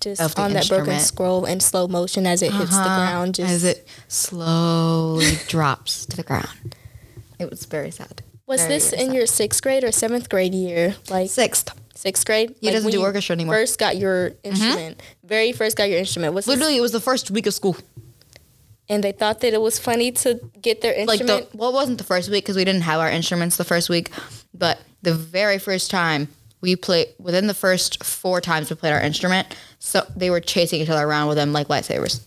just 0.00 0.38
on 0.38 0.52
that 0.52 0.68
broken 0.68 0.98
scroll 1.00 1.44
in 1.44 1.60
slow 1.60 1.88
motion 1.88 2.26
as 2.26 2.42
it 2.42 2.52
hits 2.52 2.70
the 2.70 2.76
uh-huh, 2.76 2.96
ground. 3.12 3.34
Just 3.34 3.50
as 3.52 3.64
it 3.64 3.88
slowly 4.08 5.32
drops 5.48 6.06
to 6.06 6.16
the 6.16 6.22
ground. 6.22 6.74
It 7.38 7.50
was 7.50 7.64
very 7.66 7.90
sad. 7.90 8.22
was 8.46 8.60
Very, 8.60 8.74
this 8.74 8.90
very 8.90 9.02
in 9.02 9.08
sad. 9.08 9.16
your 9.16 9.26
sixth 9.26 9.62
grade 9.62 9.84
or 9.84 9.92
seventh 9.92 10.28
grade 10.28 10.54
year? 10.54 10.94
Like 11.10 11.30
sixth? 11.30 11.70
sixth 11.94 12.24
grade? 12.24 12.54
He 12.60 12.66
Like 12.68 12.74
doesn't 12.76 12.90
do 12.92 13.00
orchestra 13.02 13.34
anymore. 13.34 13.56
Mm-hmm. 13.56 13.62
First 13.62 13.78
got 13.80 13.96
your 13.96 14.32
instrument. 14.44 15.02
Very 15.24 15.50
first 15.52 15.76
got 15.76 15.88
your 15.90 15.98
instrument. 15.98 16.32
Was 16.34 16.44
this- 16.44 16.54
Literally, 16.54 16.76
it 16.76 16.80
was 16.80 16.92
the 16.92 17.00
first 17.00 17.30
week 17.32 17.46
of 17.46 17.54
school. 17.54 17.76
and 18.88 19.02
they 19.02 19.12
thought 19.12 19.40
that 19.40 19.52
it 19.52 19.60
was 19.60 19.78
funny 19.80 20.12
to 20.12 20.40
get 20.62 20.80
their 20.80 20.92
like 21.06 21.20
instrument. 21.20 21.50
the 21.50 21.56
well, 21.58 21.70
it 21.70 21.74
wasn't 21.74 21.98
the 21.98 22.04
first 22.04 22.30
week 22.30 22.44
because 22.44 22.56
we 22.56 22.64
didn't 22.64 22.82
have 22.82 23.00
our 23.00 23.10
instruments 23.10 23.56
the 23.56 23.64
first 23.64 23.88
week, 23.90 24.10
but 24.54 24.80
the 25.02 25.12
very 25.14 25.58
first 25.58 25.90
time 25.90 26.28
we 26.60 26.76
played 26.76 27.08
within 27.18 27.46
the 27.46 27.54
first 27.54 28.02
four 28.04 28.40
times 28.40 28.70
we 28.70 28.76
played 28.76 28.92
our 28.92 29.00
instrument, 29.00 29.56
so 29.78 30.04
they 30.16 30.30
were 30.30 30.40
chasing 30.40 30.80
each 30.80 30.88
other 30.88 31.06
around 31.06 31.28
with 31.28 31.36
them 31.36 31.52
like 31.52 31.68
lightsabers. 31.68 32.20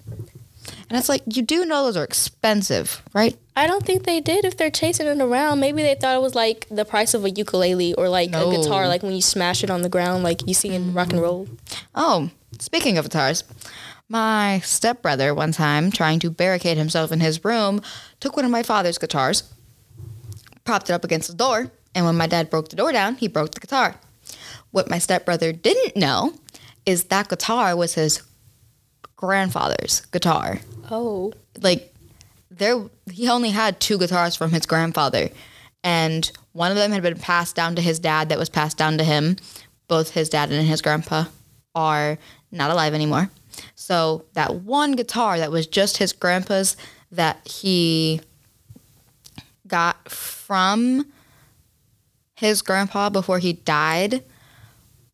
And 0.89 0.97
it's 0.97 1.09
like 1.09 1.23
you 1.25 1.41
do 1.41 1.65
know 1.65 1.85
those 1.85 1.97
are 1.97 2.03
expensive, 2.03 3.01
right? 3.13 3.37
I 3.55 3.65
don't 3.65 3.85
think 3.85 4.03
they 4.03 4.19
did. 4.19 4.45
If 4.45 4.57
they're 4.57 4.69
chasing 4.69 5.07
it 5.07 5.21
around, 5.21 5.59
maybe 5.59 5.81
they 5.81 5.95
thought 5.95 6.15
it 6.15 6.21
was 6.21 6.35
like 6.35 6.67
the 6.69 6.85
price 6.85 7.13
of 7.13 7.23
a 7.23 7.29
ukulele 7.29 7.93
or 7.93 8.09
like 8.09 8.29
No. 8.29 8.49
a 8.49 8.57
guitar, 8.57 8.87
like 8.87 9.01
when 9.01 9.13
you 9.13 9.21
smash 9.21 9.63
it 9.63 9.69
on 9.69 9.81
the 9.81 9.89
ground, 9.89 10.23
like 10.23 10.47
you 10.47 10.53
see 10.53 10.69
in 10.69 10.87
mm-hmm. 10.87 10.97
rock 10.97 11.11
and 11.11 11.21
roll. 11.21 11.47
Oh, 11.95 12.29
speaking 12.59 12.97
of 12.97 13.05
guitars, 13.05 13.43
my 14.09 14.59
stepbrother 14.65 15.33
one 15.33 15.53
time 15.53 15.91
trying 15.91 16.19
to 16.19 16.29
barricade 16.29 16.77
himself 16.77 17.11
in 17.11 17.21
his 17.21 17.45
room 17.45 17.81
took 18.19 18.35
one 18.35 18.43
of 18.43 18.51
my 18.51 18.63
father's 18.63 18.97
guitars, 18.97 19.43
propped 20.65 20.89
it 20.89 20.93
up 20.93 21.05
against 21.05 21.29
the 21.29 21.35
door, 21.35 21.71
and 21.95 22.05
when 22.05 22.17
my 22.17 22.27
dad 22.27 22.49
broke 22.49 22.69
the 22.69 22.75
door 22.75 22.91
down, 22.91 23.15
he 23.15 23.29
broke 23.29 23.51
the 23.51 23.61
guitar. 23.61 23.95
What 24.71 24.89
my 24.89 24.99
stepbrother 24.99 25.51
didn't 25.51 25.95
know 25.95 26.33
is 26.85 27.05
that 27.05 27.29
guitar 27.29 27.75
was 27.75 27.93
his 27.93 28.21
grandfather's 29.15 30.01
guitar. 30.07 30.59
Oh, 30.89 31.33
Like 31.61 31.93
there 32.49 32.83
he 33.11 33.29
only 33.29 33.49
had 33.51 33.79
two 33.79 33.97
guitars 33.97 34.35
from 34.35 34.51
his 34.51 34.65
grandfather 34.65 35.29
and 35.83 36.31
one 36.53 36.71
of 36.71 36.77
them 36.77 36.91
had 36.91 37.01
been 37.01 37.17
passed 37.17 37.55
down 37.55 37.75
to 37.75 37.81
his 37.81 37.99
dad 37.99 38.29
that 38.29 38.37
was 38.37 38.49
passed 38.49 38.77
down 38.77 38.97
to 38.97 39.03
him. 39.03 39.37
Both 39.87 40.11
his 40.11 40.29
dad 40.29 40.51
and 40.51 40.67
his 40.67 40.81
grandpa 40.81 41.25
are 41.75 42.17
not 42.51 42.71
alive 42.71 42.93
anymore. 42.93 43.29
So 43.75 44.25
that 44.33 44.55
one 44.55 44.93
guitar 44.93 45.37
that 45.37 45.51
was 45.51 45.67
just 45.67 45.97
his 45.97 46.13
grandpa's 46.13 46.77
that 47.11 47.45
he 47.47 48.21
got 49.67 50.09
from 50.09 51.11
his 52.35 52.61
grandpa 52.61 53.09
before 53.09 53.39
he 53.39 53.53
died 53.53 54.23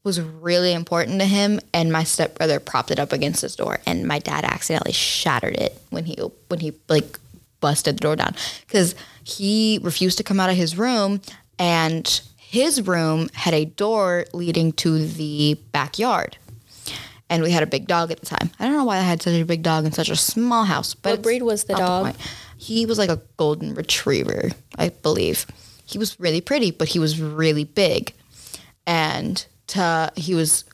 was 0.08 0.20
really 0.22 0.74
important 0.74 1.20
to 1.20 1.26
him 1.26 1.60
and 1.74 1.92
my 1.92 2.04
stepbrother 2.04 2.60
propped 2.60 2.90
it 2.92 2.98
up 3.00 3.12
against 3.12 3.42
his 3.42 3.56
door 3.56 3.80
and 3.86 4.08
my 4.08 4.20
dad 4.20 4.44
accidentally 4.46 4.94
shattered 4.94 5.56
it 5.58 5.78
when 5.90 6.06
he 6.06 6.16
when 6.48 6.60
he 6.62 6.72
like 6.88 7.20
busted 7.60 7.98
the 7.98 8.02
door 8.02 8.16
down 8.16 8.34
cuz 8.70 8.96
he 9.24 9.80
refused 9.84 10.18
to 10.18 10.24
come 10.24 10.40
out 10.40 10.50
of 10.50 10.56
his 10.56 10.78
room 10.78 11.22
and 11.60 12.22
his 12.38 12.82
room 12.88 13.30
had 13.34 13.54
a 13.54 13.66
door 13.66 14.26
leading 14.34 14.72
to 14.72 15.06
the 15.06 15.58
backyard 15.74 16.38
and 17.30 17.44
we 17.44 17.52
had 17.52 17.62
a 17.64 17.68
big 17.68 17.88
dog 17.88 18.10
at 18.10 18.22
the 18.22 18.26
time. 18.26 18.50
I 18.58 18.64
don't 18.64 18.74
know 18.78 18.86
why 18.86 19.00
I 19.00 19.02
had 19.02 19.22
such 19.22 19.34
a 19.34 19.44
big 19.44 19.62
dog 19.62 19.86
in 19.86 19.92
such 19.92 20.10
a 20.10 20.16
small 20.16 20.64
house. 20.64 20.94
But 20.94 21.12
What 21.12 21.22
breed 21.24 21.44
was 21.44 21.66
the 21.66 21.76
dog? 21.76 22.06
point. 22.06 22.18
He 22.58 22.86
was 22.86 22.98
like 22.98 23.10
a 23.10 23.22
golden 23.36 23.74
retriever, 23.74 24.52
I 24.78 24.90
believe. 24.90 25.46
He 25.86 25.98
was 25.98 26.18
really 26.22 26.40
pretty, 26.40 26.72
but 26.72 26.88
he 26.88 27.00
was 27.00 27.20
really 27.20 27.66
big. 27.66 28.14
And 28.86 29.46
to, 29.68 30.12
he 30.16 30.34
was 30.36 30.66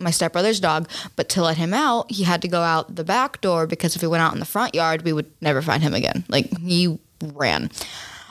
my 0.00 0.10
stepbrother's 0.10 0.60
dog, 0.60 0.88
but 1.16 1.28
to 1.30 1.42
let 1.42 1.56
him 1.56 1.72
out, 1.72 2.10
he 2.10 2.24
had 2.24 2.42
to 2.42 2.48
go 2.48 2.60
out 2.62 2.94
the 2.96 3.04
back 3.04 3.40
door 3.40 3.66
because 3.66 3.94
if 3.94 4.00
he 4.02 4.06
went 4.06 4.22
out 4.22 4.32
in 4.34 4.40
the 4.40 4.44
front 4.46 4.74
yard, 4.74 5.02
we 5.02 5.12
would 5.12 5.30
never 5.40 5.62
find 5.62 5.82
him 5.82 5.94
again. 5.94 6.24
Like 6.28 6.56
he 6.58 6.98
ran. 7.22 7.70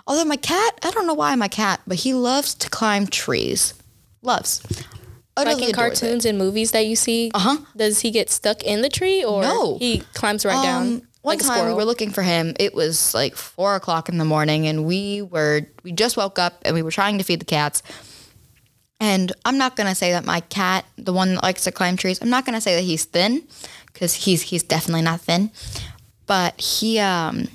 Although 0.05 0.25
my 0.25 0.35
cat, 0.35 0.79
I 0.83 0.91
don't 0.91 1.07
know 1.07 1.13
why 1.13 1.33
my 1.35 1.47
cat, 1.47 1.79
but 1.87 1.97
he 1.99 2.13
loves 2.13 2.53
to 2.55 2.69
climb 2.69 3.07
trees. 3.07 3.73
Loves. 4.21 4.61
Like 5.35 5.61
in 5.61 5.71
cartoons 5.73 6.25
and 6.25 6.37
movies 6.37 6.71
that 6.71 6.85
you 6.85 6.95
see, 6.95 7.31
Uh-huh. 7.33 7.57
does 7.75 8.01
he 8.01 8.11
get 8.11 8.29
stuck 8.29 8.61
in 8.63 8.81
the 8.81 8.89
tree 8.89 9.23
or 9.23 9.41
No. 9.41 9.77
he 9.79 10.03
climbs 10.13 10.45
right 10.45 10.61
down 10.61 10.81
Um, 10.83 11.01
one 11.23 11.37
like 11.37 11.39
time 11.39 11.67
we 11.67 11.73
were 11.73 11.85
looking 11.85 12.11
for 12.11 12.21
him. 12.21 12.53
It 12.59 12.75
was 12.75 13.13
like 13.15 13.35
four 13.35 13.75
o'clock 13.75 14.09
in 14.09 14.17
the 14.19 14.25
morning, 14.25 14.67
and 14.67 14.85
we 14.85 15.21
were 15.23 15.61
we 15.83 15.91
just 15.93 16.17
woke 16.17 16.37
up 16.37 16.61
and 16.65 16.75
we 16.75 16.81
were 16.83 16.91
trying 16.91 17.17
to 17.17 17.23
feed 17.23 17.39
the 17.39 17.45
cats. 17.45 17.81
And 19.03 19.33
I'm 19.43 19.57
not 19.57 19.75
gonna 19.75 19.95
say 19.95 20.13
that 20.13 20.23
my 20.23 20.39
cat, 20.39 20.85
the 20.95 21.11
one 21.11 21.33
that 21.35 21.43
likes 21.43 21.65
to 21.65 21.73
climb 21.73 21.97
trees, 21.97 22.21
I'm 22.21 22.29
not 22.29 22.45
gonna 22.45 22.61
say 22.61 22.75
that 22.75 22.83
he's 22.83 23.03
thin, 23.03 23.45
because 23.87 24.13
he's 24.13 24.43
he's 24.43 24.63
definitely 24.63 25.01
not 25.01 25.19
thin. 25.19 25.51
But 26.25 26.59
he 26.61 26.99
um 26.99 27.49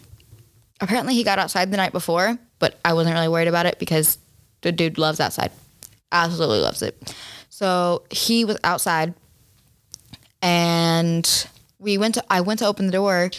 apparently 0.78 1.14
he 1.14 1.24
got 1.24 1.38
outside 1.38 1.70
the 1.70 1.78
night 1.78 1.92
before, 1.92 2.36
but 2.58 2.78
I 2.84 2.92
wasn't 2.92 3.14
really 3.14 3.28
worried 3.28 3.48
about 3.48 3.64
it 3.64 3.78
because 3.78 4.18
the 4.60 4.72
dude 4.72 4.98
loves 4.98 5.20
outside, 5.20 5.50
absolutely 6.12 6.60
loves 6.60 6.82
it. 6.82 7.16
So 7.48 8.02
he 8.10 8.44
was 8.44 8.58
outside 8.62 9.14
and 10.42 11.48
we 11.78 11.96
went 11.96 12.16
to 12.16 12.24
I 12.28 12.42
went 12.42 12.58
to 12.58 12.66
open 12.66 12.84
the 12.84 12.92
door 12.92 13.30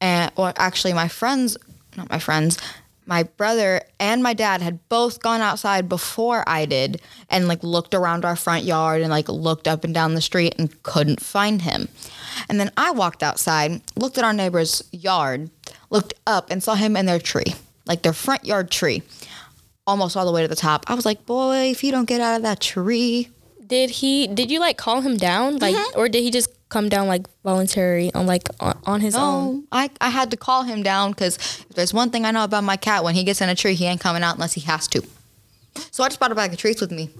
and 0.00 0.32
well 0.38 0.54
actually 0.56 0.94
my 0.94 1.08
friends 1.08 1.58
not 1.94 2.08
my 2.08 2.18
friends 2.18 2.56
my 3.06 3.22
brother 3.24 3.82
and 4.00 4.22
my 4.22 4.32
dad 4.34 4.62
had 4.62 4.86
both 4.88 5.20
gone 5.22 5.40
outside 5.40 5.88
before 5.88 6.42
I 6.46 6.64
did 6.66 7.00
and 7.28 7.48
like 7.48 7.62
looked 7.62 7.94
around 7.94 8.24
our 8.24 8.36
front 8.36 8.64
yard 8.64 9.00
and 9.02 9.10
like 9.10 9.28
looked 9.28 9.68
up 9.68 9.84
and 9.84 9.92
down 9.94 10.14
the 10.14 10.20
street 10.20 10.54
and 10.58 10.82
couldn't 10.82 11.20
find 11.20 11.62
him. 11.62 11.88
And 12.48 12.58
then 12.58 12.70
I 12.76 12.90
walked 12.92 13.22
outside, 13.22 13.80
looked 13.96 14.18
at 14.18 14.24
our 14.24 14.32
neighbor's 14.32 14.82
yard, 14.92 15.50
looked 15.90 16.14
up 16.26 16.50
and 16.50 16.62
saw 16.62 16.74
him 16.74 16.96
in 16.96 17.06
their 17.06 17.18
tree, 17.20 17.54
like 17.86 18.02
their 18.02 18.12
front 18.12 18.44
yard 18.44 18.70
tree, 18.70 19.02
almost 19.86 20.16
all 20.16 20.26
the 20.26 20.32
way 20.32 20.42
to 20.42 20.48
the 20.48 20.56
top. 20.56 20.84
I 20.88 20.94
was 20.94 21.04
like, 21.04 21.26
"Boy, 21.26 21.70
if 21.70 21.84
you 21.84 21.90
don't 21.92 22.06
get 22.08 22.20
out 22.20 22.36
of 22.36 22.42
that 22.42 22.60
tree, 22.60 23.28
Did 23.66 23.90
he? 23.90 24.26
Did 24.26 24.50
you 24.50 24.60
like 24.60 24.76
call 24.76 25.00
him 25.00 25.16
down, 25.16 25.56
like, 25.58 25.74
Mm-hmm. 25.74 25.98
or 25.98 26.08
did 26.08 26.22
he 26.22 26.30
just 26.30 26.50
come 26.74 26.88
down 26.94 27.06
like 27.14 27.24
voluntary 27.42 28.12
on 28.14 28.26
like 28.26 28.48
on, 28.60 28.74
on 28.84 29.00
his 29.00 29.14
own? 29.14 29.54
No, 29.60 29.64
I, 29.72 29.84
I 30.00 30.10
had 30.10 30.30
to 30.32 30.36
call 30.36 30.64
him 30.64 30.82
down 30.82 31.12
because 31.12 31.36
if 31.68 31.74
there's 31.76 31.94
one 31.94 32.10
thing 32.10 32.24
I 32.28 32.30
know 32.32 32.44
about 32.44 32.64
my 32.64 32.76
cat, 32.76 33.04
when 33.04 33.14
he 33.14 33.22
gets 33.24 33.40
in 33.40 33.48
a 33.48 33.54
tree, 33.54 33.74
he 33.74 33.86
ain't 33.86 34.00
coming 34.00 34.22
out 34.26 34.34
unless 34.34 34.54
he 34.54 34.60
has 34.72 34.88
to. 34.88 35.00
So 35.90 36.04
I 36.04 36.08
just 36.08 36.18
brought 36.20 36.32
a 36.32 36.34
bag 36.34 36.52
of 36.52 36.58
treats 36.58 36.80
with 36.80 36.90
me. 36.90 37.10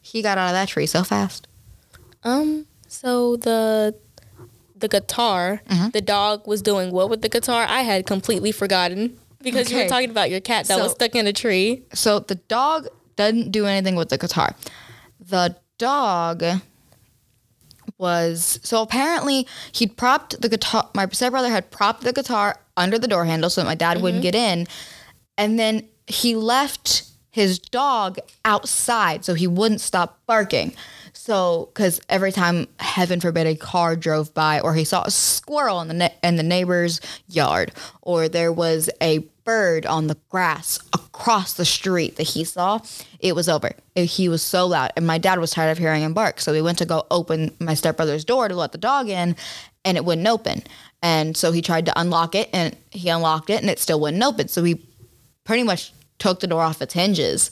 He 0.00 0.22
got 0.22 0.38
out 0.38 0.48
of 0.48 0.54
that 0.58 0.68
tree 0.68 0.86
so 0.86 1.02
fast. 1.04 1.46
Um. 2.24 2.66
So 2.88 3.36
the 3.36 3.94
the 4.76 4.88
guitar, 4.88 5.62
Mm-hmm. 5.70 5.90
the 5.90 6.00
dog 6.00 6.46
was 6.46 6.60
doing 6.62 6.90
what 6.92 7.08
with 7.10 7.22
the 7.22 7.28
guitar? 7.28 7.64
I 7.68 7.82
had 7.82 8.06
completely 8.06 8.52
forgotten 8.52 9.16
because 9.42 9.70
you 9.70 9.78
were 9.78 9.88
talking 9.88 10.10
about 10.10 10.30
your 10.30 10.40
cat 10.40 10.66
that 10.68 10.78
was 10.80 10.92
stuck 10.92 11.14
in 11.14 11.26
a 11.26 11.32
tree. 11.32 11.84
So 11.92 12.18
the 12.18 12.34
dog 12.56 12.88
doesn't 13.16 13.50
do 13.52 13.66
anything 13.66 13.94
with 13.96 14.08
the 14.08 14.18
guitar. 14.18 14.50
The 15.20 15.56
dog 15.78 16.42
was 17.98 18.58
so 18.62 18.82
apparently 18.82 19.46
he'd 19.72 19.96
propped 19.96 20.40
the 20.40 20.48
guitar. 20.48 20.88
My 20.94 21.08
stepbrother 21.08 21.50
had 21.50 21.70
propped 21.70 22.02
the 22.02 22.12
guitar 22.12 22.56
under 22.76 22.98
the 22.98 23.08
door 23.08 23.24
handle 23.24 23.50
so 23.50 23.60
that 23.60 23.66
my 23.66 23.74
dad 23.74 24.00
wouldn't 24.00 24.22
mm-hmm. 24.22 24.30
get 24.30 24.34
in, 24.34 24.66
and 25.38 25.58
then 25.58 25.88
he 26.06 26.36
left 26.36 27.04
his 27.30 27.58
dog 27.58 28.18
outside 28.44 29.24
so 29.24 29.34
he 29.34 29.46
wouldn't 29.46 29.80
stop 29.80 30.20
barking. 30.26 30.72
So, 31.12 31.70
because 31.72 32.00
every 32.08 32.32
time, 32.32 32.68
heaven 32.78 33.18
forbid, 33.18 33.46
a 33.46 33.56
car 33.56 33.96
drove 33.96 34.34
by, 34.34 34.60
or 34.60 34.74
he 34.74 34.84
saw 34.84 35.04
a 35.04 35.10
squirrel 35.10 35.80
in 35.80 35.88
the 35.88 35.94
ne- 35.94 36.14
in 36.22 36.36
the 36.36 36.42
neighbor's 36.42 37.00
yard, 37.28 37.72
or 38.02 38.28
there 38.28 38.52
was 38.52 38.90
a 39.00 39.26
bird 39.44 39.86
on 39.86 40.06
the 40.06 40.16
grass 40.28 40.78
across 40.92 41.52
the 41.52 41.64
street 41.64 42.16
that 42.16 42.22
he 42.28 42.44
saw, 42.44 42.80
it 43.20 43.34
was 43.34 43.48
over. 43.48 43.72
It- 43.94 44.06
he 44.06 44.28
was 44.28 44.42
so 44.42 44.66
loud, 44.66 44.92
and 44.96 45.06
my 45.06 45.18
dad 45.18 45.38
was 45.38 45.50
tired 45.52 45.70
of 45.70 45.78
hearing 45.78 46.02
him 46.02 46.14
bark. 46.14 46.40
So 46.40 46.52
we 46.52 46.62
went 46.62 46.78
to 46.78 46.86
go 46.86 47.06
open 47.10 47.54
my 47.60 47.74
stepbrother's 47.74 48.24
door 48.24 48.48
to 48.48 48.54
let 48.54 48.72
the 48.72 48.78
dog 48.78 49.08
in, 49.08 49.36
and 49.84 49.96
it 49.96 50.04
wouldn't 50.04 50.26
open. 50.26 50.62
And 51.02 51.36
so 51.36 51.52
he 51.52 51.60
tried 51.62 51.86
to 51.86 51.98
unlock 52.00 52.34
it, 52.34 52.48
and 52.52 52.74
he 52.90 53.08
unlocked 53.10 53.50
it, 53.50 53.60
and 53.60 53.68
it 53.70 53.78
still 53.78 54.00
wouldn't 54.00 54.22
open. 54.22 54.48
So 54.48 54.62
we 54.62 54.84
pretty 55.44 55.62
much 55.62 55.92
took 56.18 56.40
the 56.40 56.46
door 56.46 56.62
off 56.62 56.80
its 56.80 56.94
hinges. 56.94 57.50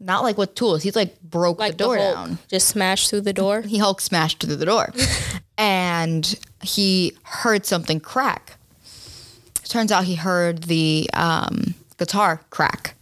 Not 0.00 0.22
like 0.22 0.38
with 0.38 0.54
tools. 0.54 0.84
He's 0.84 0.94
like 0.94 1.20
broke 1.22 1.58
Like 1.58 1.72
the 1.72 1.78
door 1.78 1.96
Hulk 1.98 2.14
down. 2.14 2.38
just 2.46 2.68
smashed 2.68 3.10
through 3.10 3.22
the 3.22 3.32
door. 3.32 3.62
He 3.62 3.78
Hulk 3.78 4.00
smashed 4.00 4.38
through 4.40 4.54
the 4.54 4.64
door. 4.66 4.92
and 5.58 6.38
he 6.62 7.16
heard 7.24 7.66
something 7.66 7.98
crack. 7.98 8.57
Turns 9.68 9.92
out 9.92 10.04
he 10.04 10.14
heard 10.14 10.64
the 10.64 11.08
um, 11.14 11.74
guitar 11.98 12.40
crack. 12.50 12.94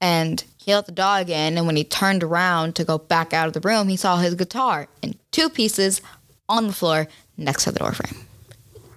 And 0.00 0.42
he 0.56 0.74
let 0.74 0.86
the 0.86 0.92
dog 0.92 1.28
in. 1.30 1.56
And 1.58 1.66
when 1.66 1.76
he 1.76 1.84
turned 1.84 2.22
around 2.22 2.74
to 2.76 2.84
go 2.84 2.98
back 2.98 3.32
out 3.32 3.46
of 3.48 3.52
the 3.52 3.60
room, 3.60 3.88
he 3.88 3.96
saw 3.96 4.16
his 4.18 4.34
guitar 4.34 4.88
in 5.02 5.16
two 5.30 5.48
pieces 5.48 6.00
on 6.48 6.66
the 6.68 6.72
floor 6.72 7.06
next 7.36 7.64
to 7.64 7.72
the 7.72 7.78
door 7.80 7.92
frame. 7.92 8.24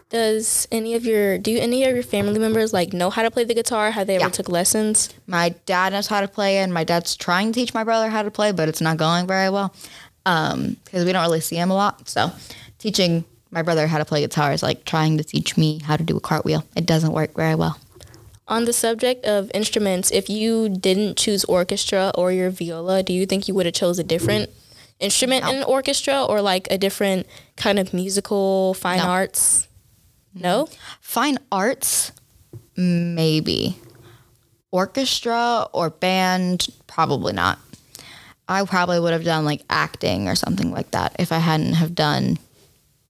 Does 0.09 0.67
any 0.71 0.93
of 0.93 1.03
your 1.05 1.37
do 1.37 1.57
any 1.57 1.83
of 1.83 1.93
your 1.93 2.03
family 2.03 2.39
members 2.39 2.71
like 2.71 2.93
know 2.93 3.09
how 3.09 3.23
to 3.23 3.31
play 3.31 3.43
the 3.43 3.55
guitar? 3.55 3.91
Have 3.91 4.07
they 4.07 4.15
ever 4.15 4.25
Yeah. 4.25 4.29
took 4.29 4.47
lessons? 4.49 5.09
My 5.27 5.49
dad 5.65 5.93
knows 5.93 6.07
how 6.07 6.21
to 6.21 6.27
play, 6.27 6.59
and 6.59 6.73
my 6.73 6.83
dad's 6.83 7.15
trying 7.15 7.51
to 7.51 7.59
teach 7.59 7.73
my 7.73 7.83
brother 7.83 8.09
how 8.09 8.21
to 8.21 8.31
play, 8.31 8.51
but 8.51 8.69
it's 8.69 8.81
not 8.81 8.97
going 8.97 9.25
very 9.27 9.49
well 9.49 9.73
because 10.23 11.05
we 11.05 11.11
don't 11.11 11.23
really 11.23 11.41
see 11.41 11.55
him 11.55 11.71
a 11.71 11.73
lot. 11.75 12.07
So, 12.07 12.31
teaching 12.77 13.25
my 13.55 13.61
brother 13.61 13.87
how 13.87 13.97
to 13.97 14.05
play 14.05 14.19
guitar 14.21 14.51
is 14.51 14.61
like 14.61 14.83
trying 14.83 15.17
to 15.17 15.23
teach 15.23 15.55
me 15.57 15.79
how 15.79 15.95
to 15.95 16.03
do 16.03 16.17
a 16.17 16.19
cartwheel. 16.19 16.65
It 16.75 16.85
doesn't 16.85 17.13
work 17.13 17.33
very 17.35 17.55
well. 17.55 17.79
On 18.49 18.65
the 18.65 18.73
subject 18.73 19.25
of 19.25 19.49
instruments, 19.53 20.11
if 20.11 20.29
you 20.29 20.67
didn't 20.69 21.17
choose 21.17 21.45
orchestra 21.45 22.11
or 22.15 22.31
your 22.33 22.49
viola, 22.51 23.01
do 23.01 23.13
you 23.13 23.25
think 23.25 23.47
you 23.47 23.55
would 23.55 23.65
have 23.65 23.73
chose 23.73 23.97
a 23.97 24.03
different 24.03 24.49
instrument 24.99 25.45
No. 25.45 25.49
in 25.51 25.55
an 25.57 25.63
orchestra 25.63 26.23
or 26.23 26.41
like 26.41 26.67
a 26.69 26.77
different 26.77 27.25
kind 27.55 27.79
of 27.79 27.93
musical 27.93 28.73
fine 28.75 28.97
No. 28.99 29.05
arts? 29.05 29.67
No? 30.33 30.67
Fine 30.99 31.37
arts, 31.49 32.11
maybe. 32.75 33.77
Orchestra 34.71 35.67
or 35.71 35.89
band, 35.89 36.67
probably 36.87 37.31
not. 37.31 37.57
I 38.49 38.63
probably 38.65 38.99
would 38.99 39.13
have 39.13 39.23
done 39.23 39.45
like 39.45 39.63
acting 39.69 40.27
or 40.27 40.35
something 40.35 40.71
like 40.71 40.91
that 40.91 41.15
if 41.17 41.31
I 41.31 41.37
hadn't 41.37 41.73
have 41.73 41.95
done 41.95 42.37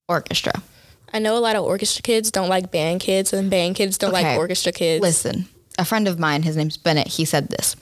orchestra. 0.08 0.62
I 1.14 1.20
know 1.20 1.38
a 1.38 1.40
lot 1.40 1.56
of 1.56 1.64
orchestra 1.64 2.02
kids 2.02 2.32
don't 2.32 2.50
like 2.50 2.72
band 2.72 3.00
kids 3.00 3.32
and 3.32 3.50
band 3.50 3.76
kids 3.76 3.98
don't 3.98 4.12
like 4.12 4.38
orchestra 4.38 4.72
kids. 4.72 5.02
Listen, 5.02 5.48
a 5.78 5.86
friend 5.86 6.08
of 6.08 6.20
mine, 6.20 6.44
his 6.44 6.58
name's 6.58 6.78
Bennett, 6.78 7.08
he 7.08 7.26
said 7.26 7.50
this. 7.50 7.76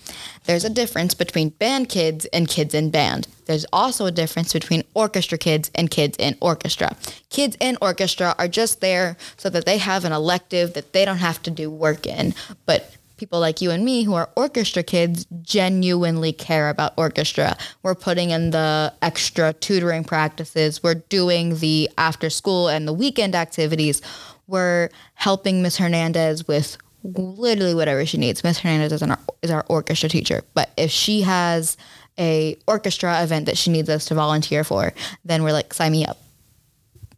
There's 0.46 0.66
a 0.66 0.70
difference 0.70 1.14
between 1.14 1.50
band 1.50 1.90
kids 1.90 2.26
and 2.26 2.48
kids 2.48 2.74
in 2.74 2.92
band. 2.92 3.28
There's 3.46 3.66
also 3.74 4.06
a 4.06 4.12
difference 4.12 4.54
between 4.54 4.84
orchestra 4.94 5.38
kids 5.38 5.72
and 5.76 5.90
kids 5.90 6.16
in 6.20 6.38
orchestra. 6.42 6.96
Kids 7.30 7.58
in 7.60 7.78
orchestra 7.82 8.36
are 8.38 8.48
just 8.48 8.82
there 8.82 9.18
so 9.38 9.50
that 9.50 9.66
they 9.66 9.78
have 9.78 10.06
an 10.06 10.12
elective 10.12 10.74
that 10.74 10.94
they 10.94 11.06
don't 11.06 11.18
have 11.18 11.42
to 11.44 11.52
do 11.52 11.70
work 11.70 12.06
in. 12.06 12.34
But 12.66 12.96
people 13.24 13.40
like 13.40 13.62
you 13.62 13.72
and 13.72 13.86
me 13.86 14.04
who 14.04 14.16
are 14.16 14.30
orchestra 14.36 14.84
kids 14.84 15.26
genuinely 15.44 16.34
care 16.34 16.68
about 16.68 16.92
orchestra. 16.98 17.56
We're 17.82 17.96
putting 17.96 18.32
in 18.32 18.52
the 18.52 18.94
extra 19.02 19.54
tutoring 19.54 20.04
practices, 20.04 20.84
we're 20.84 20.96
doing 20.96 21.56
the 21.60 21.90
after 21.98 22.30
school 22.30 22.68
and 22.68 22.86
the 22.86 22.92
weekend 22.92 23.34
activities. 23.34 24.02
We're 24.48 24.90
helping 25.14 25.62
Miss 25.62 25.78
Hernandez 25.78 26.50
with 26.50 26.78
literally 27.04 27.74
whatever 27.74 28.06
she 28.06 28.18
needs. 28.18 28.44
Miss 28.44 28.60
Hernandez 28.60 28.92
is 28.92 29.02
our, 29.02 29.18
is 29.42 29.52
our 29.52 29.64
orchestra 29.70 30.10
teacher, 30.10 30.42
but 30.54 30.72
if 30.76 30.92
she 30.92 31.22
has 31.22 31.78
a 32.20 32.58
orchestra 32.68 33.24
event 33.24 33.46
that 33.46 33.58
she 33.58 33.72
needs 33.72 33.88
us 33.88 34.04
to 34.08 34.16
volunteer 34.16 34.66
for, 34.66 34.92
then 35.24 35.44
we're 35.44 35.54
like, 35.54 35.74
sign 35.74 35.94
me 35.94 36.06
up. 36.06 36.18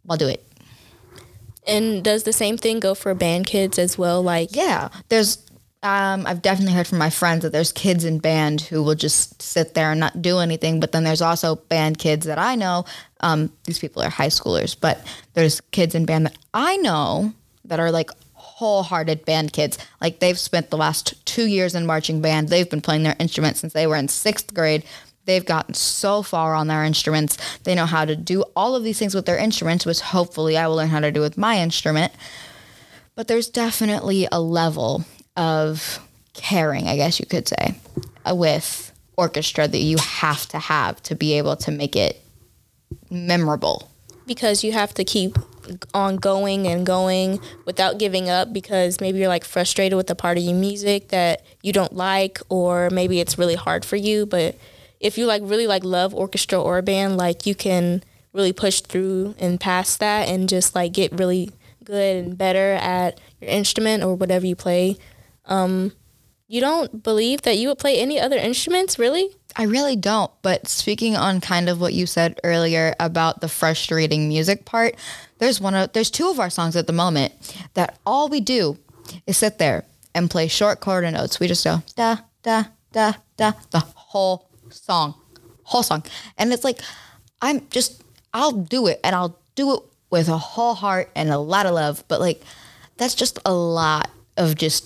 I'll 0.08 0.16
do 0.16 0.28
it. 0.28 0.40
And 1.66 2.04
does 2.04 2.22
the 2.22 2.32
same 2.32 2.56
thing 2.56 2.78
go 2.78 2.94
for 2.94 3.12
band 3.12 3.46
kids 3.46 3.76
as 3.76 3.98
well? 3.98 4.22
Like 4.22 4.54
Yeah, 4.54 4.88
there's. 5.08 5.38
Um, 5.82 6.26
I've 6.26 6.42
definitely 6.42 6.72
heard 6.72 6.86
from 6.86 6.98
my 6.98 7.10
friends 7.10 7.42
that 7.42 7.52
there's 7.52 7.70
kids 7.70 8.04
in 8.04 8.18
band 8.18 8.62
who 8.62 8.82
will 8.82 8.94
just 8.94 9.40
sit 9.40 9.74
there 9.74 9.90
and 9.90 10.00
not 10.00 10.22
do 10.22 10.38
anything. 10.38 10.80
But 10.80 10.92
then 10.92 11.04
there's 11.04 11.22
also 11.22 11.56
band 11.56 11.98
kids 11.98 12.26
that 12.26 12.38
I 12.38 12.54
know. 12.54 12.84
Um, 13.20 13.52
these 13.64 13.78
people 13.78 14.02
are 14.02 14.08
high 14.08 14.28
schoolers, 14.28 14.76
but 14.78 15.04
there's 15.34 15.60
kids 15.70 15.94
in 15.94 16.06
band 16.06 16.26
that 16.26 16.38
I 16.54 16.76
know 16.78 17.32
that 17.64 17.78
are 17.78 17.90
like 17.90 18.10
wholehearted 18.34 19.24
band 19.24 19.52
kids. 19.52 19.78
Like 20.00 20.18
they've 20.18 20.38
spent 20.38 20.70
the 20.70 20.78
last 20.78 21.24
two 21.26 21.46
years 21.46 21.74
in 21.74 21.86
marching 21.86 22.20
band. 22.20 22.48
They've 22.48 22.68
been 22.68 22.80
playing 22.80 23.02
their 23.02 23.16
instruments 23.20 23.60
since 23.60 23.72
they 23.72 23.86
were 23.86 23.96
in 23.96 24.08
sixth 24.08 24.54
grade. 24.54 24.82
They've 25.26 25.44
gotten 25.44 25.74
so 25.74 26.22
far 26.22 26.54
on 26.54 26.68
their 26.68 26.84
instruments. 26.84 27.36
They 27.64 27.74
know 27.74 27.86
how 27.86 28.04
to 28.04 28.16
do 28.16 28.44
all 28.54 28.74
of 28.76 28.82
these 28.82 28.98
things 28.98 29.14
with 29.14 29.26
their 29.26 29.38
instruments, 29.38 29.84
which 29.84 30.00
hopefully 30.00 30.56
I 30.56 30.68
will 30.68 30.76
learn 30.76 30.88
how 30.88 31.00
to 31.00 31.12
do 31.12 31.20
with 31.20 31.36
my 31.36 31.58
instrument 31.58 32.12
but 33.16 33.28
there's 33.28 33.48
definitely 33.48 34.28
a 34.30 34.38
level 34.38 35.04
of 35.36 36.00
caring, 36.34 36.88
I 36.88 36.96
guess 36.96 37.20
you 37.20 37.26
could 37.26 37.48
say, 37.48 37.74
uh, 38.28 38.34
with 38.34 38.92
orchestra 39.16 39.66
that 39.66 39.78
you 39.78 39.96
have 39.98 40.46
to 40.48 40.58
have 40.58 41.02
to 41.04 41.14
be 41.14 41.34
able 41.34 41.56
to 41.56 41.70
make 41.70 41.96
it 41.96 42.22
memorable? 43.10 43.90
because 44.26 44.64
you 44.64 44.72
have 44.72 44.92
to 44.94 45.04
keep 45.04 45.38
on 45.94 46.16
going 46.16 46.66
and 46.66 46.84
going 46.84 47.40
without 47.64 47.98
giving 47.98 48.28
up 48.28 48.52
because 48.52 49.00
maybe 49.00 49.18
you're 49.18 49.28
like 49.28 49.44
frustrated 49.44 49.96
with 49.96 50.06
the 50.06 50.14
part 50.14 50.38
of 50.38 50.44
your 50.44 50.54
music 50.54 51.08
that 51.08 51.44
you 51.62 51.72
don't 51.72 51.94
like 51.94 52.38
or 52.48 52.88
maybe 52.90 53.18
it's 53.18 53.38
really 53.38 53.54
hard 53.54 53.84
for 53.84 53.96
you 53.96 54.26
but 54.26 54.56
if 55.00 55.18
you 55.18 55.26
like 55.26 55.42
really 55.44 55.66
like 55.66 55.84
love 55.84 56.14
orchestra 56.14 56.60
or 56.60 56.80
band 56.82 57.16
like 57.16 57.46
you 57.46 57.54
can 57.54 58.02
really 58.32 58.52
push 58.52 58.80
through 58.80 59.34
and 59.38 59.58
past 59.58 59.98
that 59.98 60.28
and 60.28 60.48
just 60.48 60.74
like 60.74 60.92
get 60.92 61.12
really 61.12 61.50
good 61.82 62.24
and 62.24 62.38
better 62.38 62.74
at 62.74 63.18
your 63.40 63.50
instrument 63.50 64.04
or 64.04 64.14
whatever 64.14 64.46
you 64.46 64.54
play 64.54 64.96
um, 65.46 65.92
you 66.48 66.60
don't 66.60 67.02
believe 67.02 67.42
that 67.42 67.56
you 67.56 67.68
would 67.68 67.78
play 67.78 67.98
any 67.98 68.20
other 68.20 68.36
instruments 68.36 68.98
really 68.98 69.30
I 69.56 69.62
really 69.64 69.96
don't. 69.96 70.30
But 70.42 70.68
speaking 70.68 71.16
on 71.16 71.40
kind 71.40 71.68
of 71.68 71.80
what 71.80 71.94
you 71.94 72.06
said 72.06 72.38
earlier 72.44 72.94
about 73.00 73.40
the 73.40 73.48
frustrating 73.48 74.28
music 74.28 74.66
part, 74.66 74.94
there's 75.38 75.60
one 75.60 75.74
of 75.74 75.92
there's 75.94 76.10
two 76.10 76.28
of 76.28 76.38
our 76.38 76.50
songs 76.50 76.76
at 76.76 76.86
the 76.86 76.92
moment 76.92 77.32
that 77.74 77.98
all 78.04 78.28
we 78.28 78.40
do 78.40 78.78
is 79.26 79.38
sit 79.38 79.58
there 79.58 79.84
and 80.14 80.30
play 80.30 80.46
short 80.46 80.80
quarter 80.80 81.10
notes. 81.10 81.40
We 81.40 81.46
just 81.48 81.64
go 81.64 81.82
da 81.96 82.18
da 82.42 82.64
da 82.92 83.14
da 83.36 83.52
the 83.70 83.80
whole 83.80 84.50
song, 84.68 85.14
whole 85.62 85.82
song, 85.82 86.04
and 86.36 86.52
it's 86.52 86.64
like 86.64 86.80
I'm 87.40 87.66
just 87.70 88.02
I'll 88.34 88.52
do 88.52 88.86
it 88.88 89.00
and 89.02 89.16
I'll 89.16 89.38
do 89.54 89.74
it 89.74 89.82
with 90.10 90.28
a 90.28 90.38
whole 90.38 90.74
heart 90.74 91.10
and 91.16 91.30
a 91.30 91.38
lot 91.38 91.64
of 91.64 91.74
love. 91.74 92.04
But 92.08 92.20
like 92.20 92.42
that's 92.98 93.14
just 93.14 93.38
a 93.46 93.54
lot 93.54 94.10
of 94.36 94.54
just 94.54 94.84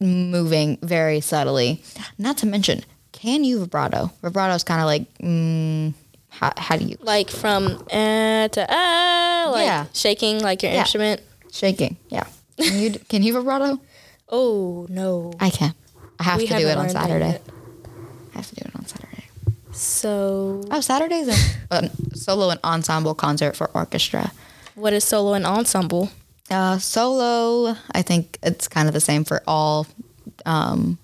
moving 0.00 0.78
very 0.82 1.20
subtly. 1.20 1.82
Not 2.18 2.38
to 2.38 2.46
mention 2.46 2.82
can 3.12 3.44
you 3.44 3.58
vibrato? 3.60 4.10
Vibrato 4.22 4.54
is 4.54 4.62
kind 4.62 4.80
of 4.80 4.86
like, 4.86 5.18
mm, 5.18 5.94
how, 6.28 6.52
how 6.56 6.76
do 6.76 6.84
you? 6.84 6.96
Like 7.00 7.30
from 7.30 7.78
eh 7.90 8.48
to 8.48 8.66
ah, 8.68 9.48
like 9.52 9.64
Yeah. 9.66 9.86
shaking 9.94 10.40
like 10.40 10.62
your 10.62 10.72
Yeah. 10.72 10.80
instrument. 10.80 11.22
Shaking. 11.50 11.96
Yeah. 12.10 12.24
Can 12.58 12.78
you, 12.78 12.90
can 13.08 13.22
you 13.22 13.32
vibrato? 13.32 13.80
Oh 14.28 14.86
no. 14.90 15.32
I 15.38 15.50
can. 15.50 15.72
I 16.18 16.24
have 16.24 16.38
We 16.38 16.46
to 16.48 16.56
do 16.58 16.66
it 16.66 16.76
on 16.76 16.88
Saturday. 16.90 17.30
yet. 17.38 17.42
I 18.34 18.38
have 18.38 18.48
to 18.48 18.54
do 18.56 18.62
it 18.66 18.74
on 18.74 18.84
Saturday. 18.86 19.24
So 19.72 20.62
Oh, 20.70 20.80
Saturday's 20.80 21.28
a, 21.28 21.36
a 21.70 21.90
solo 22.16 22.50
and 22.50 22.58
ensemble 22.64 23.14
concert 23.14 23.54
for 23.56 23.70
orchestra. 23.72 24.32
what 24.74 24.92
is 24.92 25.04
solo 25.04 25.34
and 25.34 25.46
ensemble? 25.46 26.10
Uh, 26.50 26.78
solo, 26.78 27.76
I 27.92 28.02
think 28.02 28.38
it's 28.42 28.68
kind 28.68 28.86
of 28.86 28.94
the 28.94 29.00
same 29.00 29.24
for 29.24 29.42
all 29.46 29.86
um, 30.44 30.98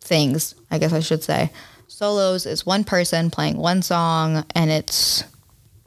things, 0.00 0.54
I 0.70 0.78
guess 0.78 0.92
I 0.92 1.00
should 1.00 1.22
say. 1.22 1.50
Solos 1.88 2.46
is 2.46 2.64
one 2.64 2.84
person 2.84 3.30
playing 3.30 3.58
one 3.58 3.82
song, 3.82 4.44
and 4.54 4.70
it's 4.70 5.24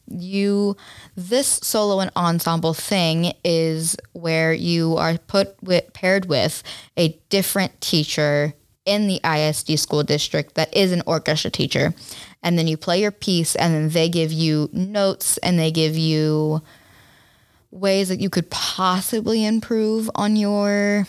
you. 0.08 0.78
This 1.16 1.48
solo 1.48 2.00
and 2.00 2.12
ensemble 2.16 2.74
thing 2.74 3.34
is 3.44 3.96
where 4.14 4.54
you 4.54 4.98
are 4.98 5.18
put 5.18 5.62
with, 5.64 5.92
paired 5.94 6.26
with 6.26 6.64
a 6.96 7.20
different 7.30 7.82
teacher 7.82 8.54
in 8.86 9.08
the 9.08 9.20
ISD 9.24 9.78
school 9.78 10.04
district 10.04 10.56
that 10.56 10.76
is 10.76 10.92
an 10.92 11.04
orchestra 11.06 11.52
teacher. 11.52 11.94
And 12.42 12.58
then 12.58 12.68
you 12.68 12.78
play 12.78 13.02
your 13.02 13.12
piece, 13.12 13.56
and 13.56 13.74
then 13.74 13.90
they 13.90 14.10
give 14.10 14.32
you 14.32 14.70
notes 14.72 15.38
and 15.40 15.60
they 15.60 15.72
give 15.72 15.98
you 15.98 16.62
ways 17.72 18.10
that 18.10 18.20
you 18.20 18.30
could 18.30 18.50
possibly 18.50 19.46
improve 19.46 20.10
on 20.16 20.36
your 20.36 21.08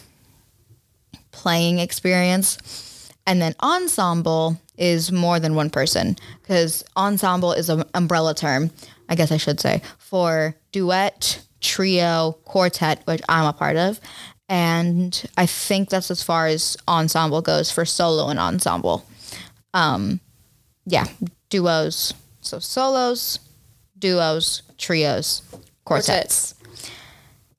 playing 1.33 1.79
experience. 1.79 3.11
And 3.27 3.41
then 3.41 3.55
ensemble 3.63 4.61
is 4.77 5.13
more 5.13 5.39
than 5.39 5.55
one 5.55 5.71
person 5.71 6.17
because 6.43 6.83
ensemble 6.97 7.53
is 7.53 7.69
an 7.69 7.85
umbrella 7.95 8.35
term, 8.35 8.71
I 9.09 9.15
guess 9.15 9.31
I 9.31 9.37
should 9.37 9.61
say, 9.61 9.83
for 9.99 10.55
duet, 10.73 11.43
trio, 11.61 12.39
quartet, 12.45 13.03
which 13.05 13.23
I'm 13.29 13.47
a 13.47 13.53
part 13.53 13.77
of. 13.77 14.01
And 14.49 15.23
I 15.37 15.47
think 15.47 15.91
that's 15.91 16.11
as 16.11 16.23
far 16.23 16.49
as 16.49 16.77
ensemble 16.89 17.41
goes 17.41 17.71
for 17.71 17.85
solo 17.85 18.29
and 18.29 18.39
ensemble. 18.39 19.07
Um, 19.75 20.21
yeah, 20.87 21.07
duos. 21.51 22.15
So 22.41 22.59
solos, 22.59 23.39
duos, 23.99 24.63
trios, 24.77 25.43
quartets. 25.85 26.55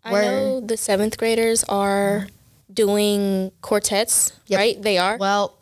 I 0.03 0.12
Where- 0.12 0.23
know 0.31 0.60
the 0.62 0.77
seventh 0.77 1.17
graders 1.17 1.63
are 1.65 2.27
doing 2.73 3.51
quartets, 3.62 4.31
Yep. 4.47 4.57
right? 4.57 4.81
They 4.81 4.97
are. 4.97 5.17
Well, 5.17 5.53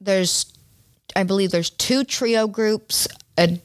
there's, 0.00 0.46
I 1.16 1.22
believe 1.24 1.50
there's 1.50 1.70
two 1.70 2.04
trio 2.04 2.46
groups, 2.46 3.06
a 3.38 3.58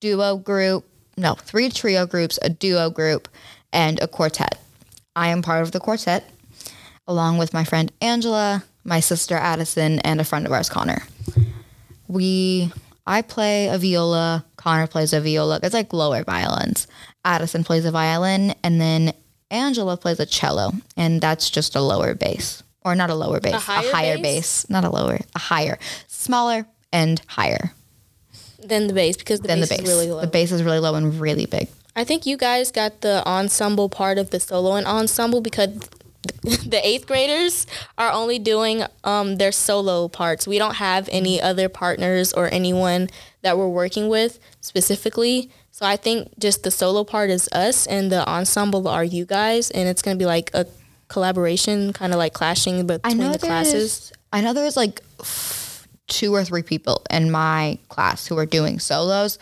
duo 0.00 0.36
group, 0.36 0.84
no, 1.16 1.34
three 1.34 1.70
trio 1.70 2.04
groups, 2.06 2.38
a 2.42 2.48
duo 2.50 2.90
group, 2.90 3.28
and 3.72 4.00
a 4.02 4.08
quartet. 4.08 4.58
I 5.14 5.28
am 5.28 5.40
part 5.40 5.62
of 5.62 5.72
the 5.72 5.80
quartet, 5.80 6.28
along 7.06 7.38
with 7.38 7.54
my 7.54 7.64
friend 7.64 7.90
Angela, 8.02 8.64
my 8.84 9.00
sister 9.00 9.36
Addison, 9.36 10.00
and 10.00 10.20
a 10.20 10.24
friend 10.24 10.44
of 10.46 10.52
ours, 10.52 10.68
Connor. 10.68 11.02
We, 12.08 12.70
I 13.06 13.22
play 13.22 13.68
a 13.68 13.78
viola, 13.78 14.44
Connor 14.56 14.86
plays 14.86 15.12
a 15.12 15.20
viola. 15.20 15.60
It's 15.62 15.74
like 15.74 15.92
lower 15.92 16.22
violins. 16.24 16.86
Addison 17.26 17.64
plays 17.64 17.84
a 17.84 17.90
violin, 17.90 18.54
and 18.62 18.80
then 18.80 19.12
Angela 19.50 19.96
plays 19.96 20.20
a 20.20 20.26
cello, 20.26 20.72
and 20.96 21.20
that's 21.20 21.50
just 21.50 21.76
a 21.76 21.80
lower 21.80 22.14
bass. 22.14 22.62
Or 22.84 22.94
not 22.94 23.10
a 23.10 23.14
lower 23.14 23.40
bass, 23.40 23.54
a 23.54 23.58
higher 23.58 23.92
higher, 23.92 24.16
bass? 24.16 24.62
bass? 24.62 24.70
not 24.70 24.84
a 24.84 24.90
lower, 24.90 25.18
a 25.34 25.38
higher, 25.38 25.78
smaller 26.06 26.66
and 26.92 27.20
higher 27.26 27.72
than 28.62 28.86
the 28.86 28.92
bass 28.92 29.16
because 29.16 29.40
the 29.40 29.48
bass, 29.48 29.68
the 29.68 29.76
bass. 29.76 29.82
is 29.82 29.88
really 29.88 30.10
low. 30.10 30.20
The 30.20 30.26
bass 30.28 30.52
is 30.52 30.62
really 30.62 30.78
low 30.78 30.94
and 30.94 31.20
really 31.20 31.46
big. 31.46 31.68
I 31.94 32.04
think 32.04 32.26
you 32.26 32.36
guys 32.36 32.70
got 32.70 33.00
the 33.00 33.26
ensemble 33.26 33.88
part 33.88 34.18
of 34.18 34.30
the 34.30 34.38
solo 34.38 34.74
and 34.74 34.86
ensemble 34.86 35.40
because 35.40 35.74
the 36.42 36.80
eighth 36.82 37.06
graders 37.06 37.66
are 37.98 38.10
only 38.12 38.38
doing 38.38 38.84
um, 39.04 39.36
their 39.36 39.52
solo 39.52 40.08
parts. 40.08 40.46
We 40.46 40.58
don't 40.58 40.76
have 40.76 41.08
any 41.10 41.40
other 41.40 41.68
partners 41.68 42.32
or 42.32 42.48
anyone 42.52 43.08
that 43.42 43.56
we're 43.56 43.68
working 43.68 44.08
with 44.08 44.38
specifically. 44.60 45.50
So 45.76 45.84
I 45.84 45.98
think 45.98 46.30
just 46.38 46.62
the 46.62 46.70
solo 46.70 47.04
part 47.04 47.28
is 47.28 47.50
us 47.52 47.86
and 47.86 48.10
the 48.10 48.26
ensemble 48.26 48.88
are 48.88 49.04
you 49.04 49.26
guys, 49.26 49.70
and 49.70 49.86
it's 49.86 50.00
gonna 50.00 50.16
be 50.16 50.24
like 50.24 50.50
a 50.54 50.64
collaboration, 51.08 51.92
kind 51.92 52.14
of 52.14 52.18
like 52.18 52.32
clashing 52.32 52.86
between 52.86 53.18
the 53.18 53.38
classes. 53.38 54.10
I 54.32 54.40
know 54.40 54.54
there's 54.54 54.78
like 54.78 55.02
two 56.06 56.34
or 56.34 56.44
three 56.44 56.62
people 56.62 57.04
in 57.10 57.30
my 57.30 57.78
class 57.90 58.26
who 58.26 58.38
are 58.38 58.46
doing 58.46 58.78
solos. 58.78 59.38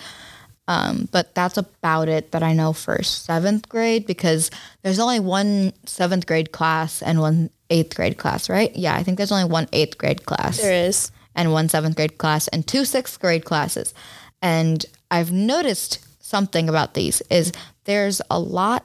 Um, 0.66 1.08
but 1.12 1.36
that's 1.36 1.56
about 1.56 2.08
it 2.08 2.32
that 2.32 2.42
I 2.42 2.52
know 2.52 2.72
for 2.72 3.00
seventh 3.04 3.68
grade 3.68 4.04
because 4.04 4.50
there's 4.82 4.98
only 4.98 5.20
one 5.20 5.72
seventh 5.86 6.26
grade 6.26 6.50
class 6.50 7.00
and 7.00 7.20
one 7.20 7.50
eighth 7.70 7.94
grade 7.94 8.18
class, 8.18 8.50
right? 8.50 8.74
Yeah, 8.74 8.96
I 8.96 9.04
think 9.04 9.18
there's 9.18 9.30
only 9.30 9.48
one 9.48 9.68
eighth 9.72 9.98
grade 9.98 10.26
class 10.26 10.56
There 10.60 10.88
is. 10.88 11.12
and 11.36 11.52
one 11.52 11.68
seventh 11.68 11.94
grade 11.94 12.18
class 12.18 12.48
and 12.48 12.66
two 12.66 12.84
sixth 12.84 13.20
grade 13.20 13.44
classes. 13.44 13.94
And 14.42 14.84
I've 15.12 15.30
noticed 15.30 16.04
something 16.24 16.70
about 16.70 16.94
these 16.94 17.20
is 17.28 17.52
there's 17.84 18.22
a 18.30 18.40
lot 18.40 18.84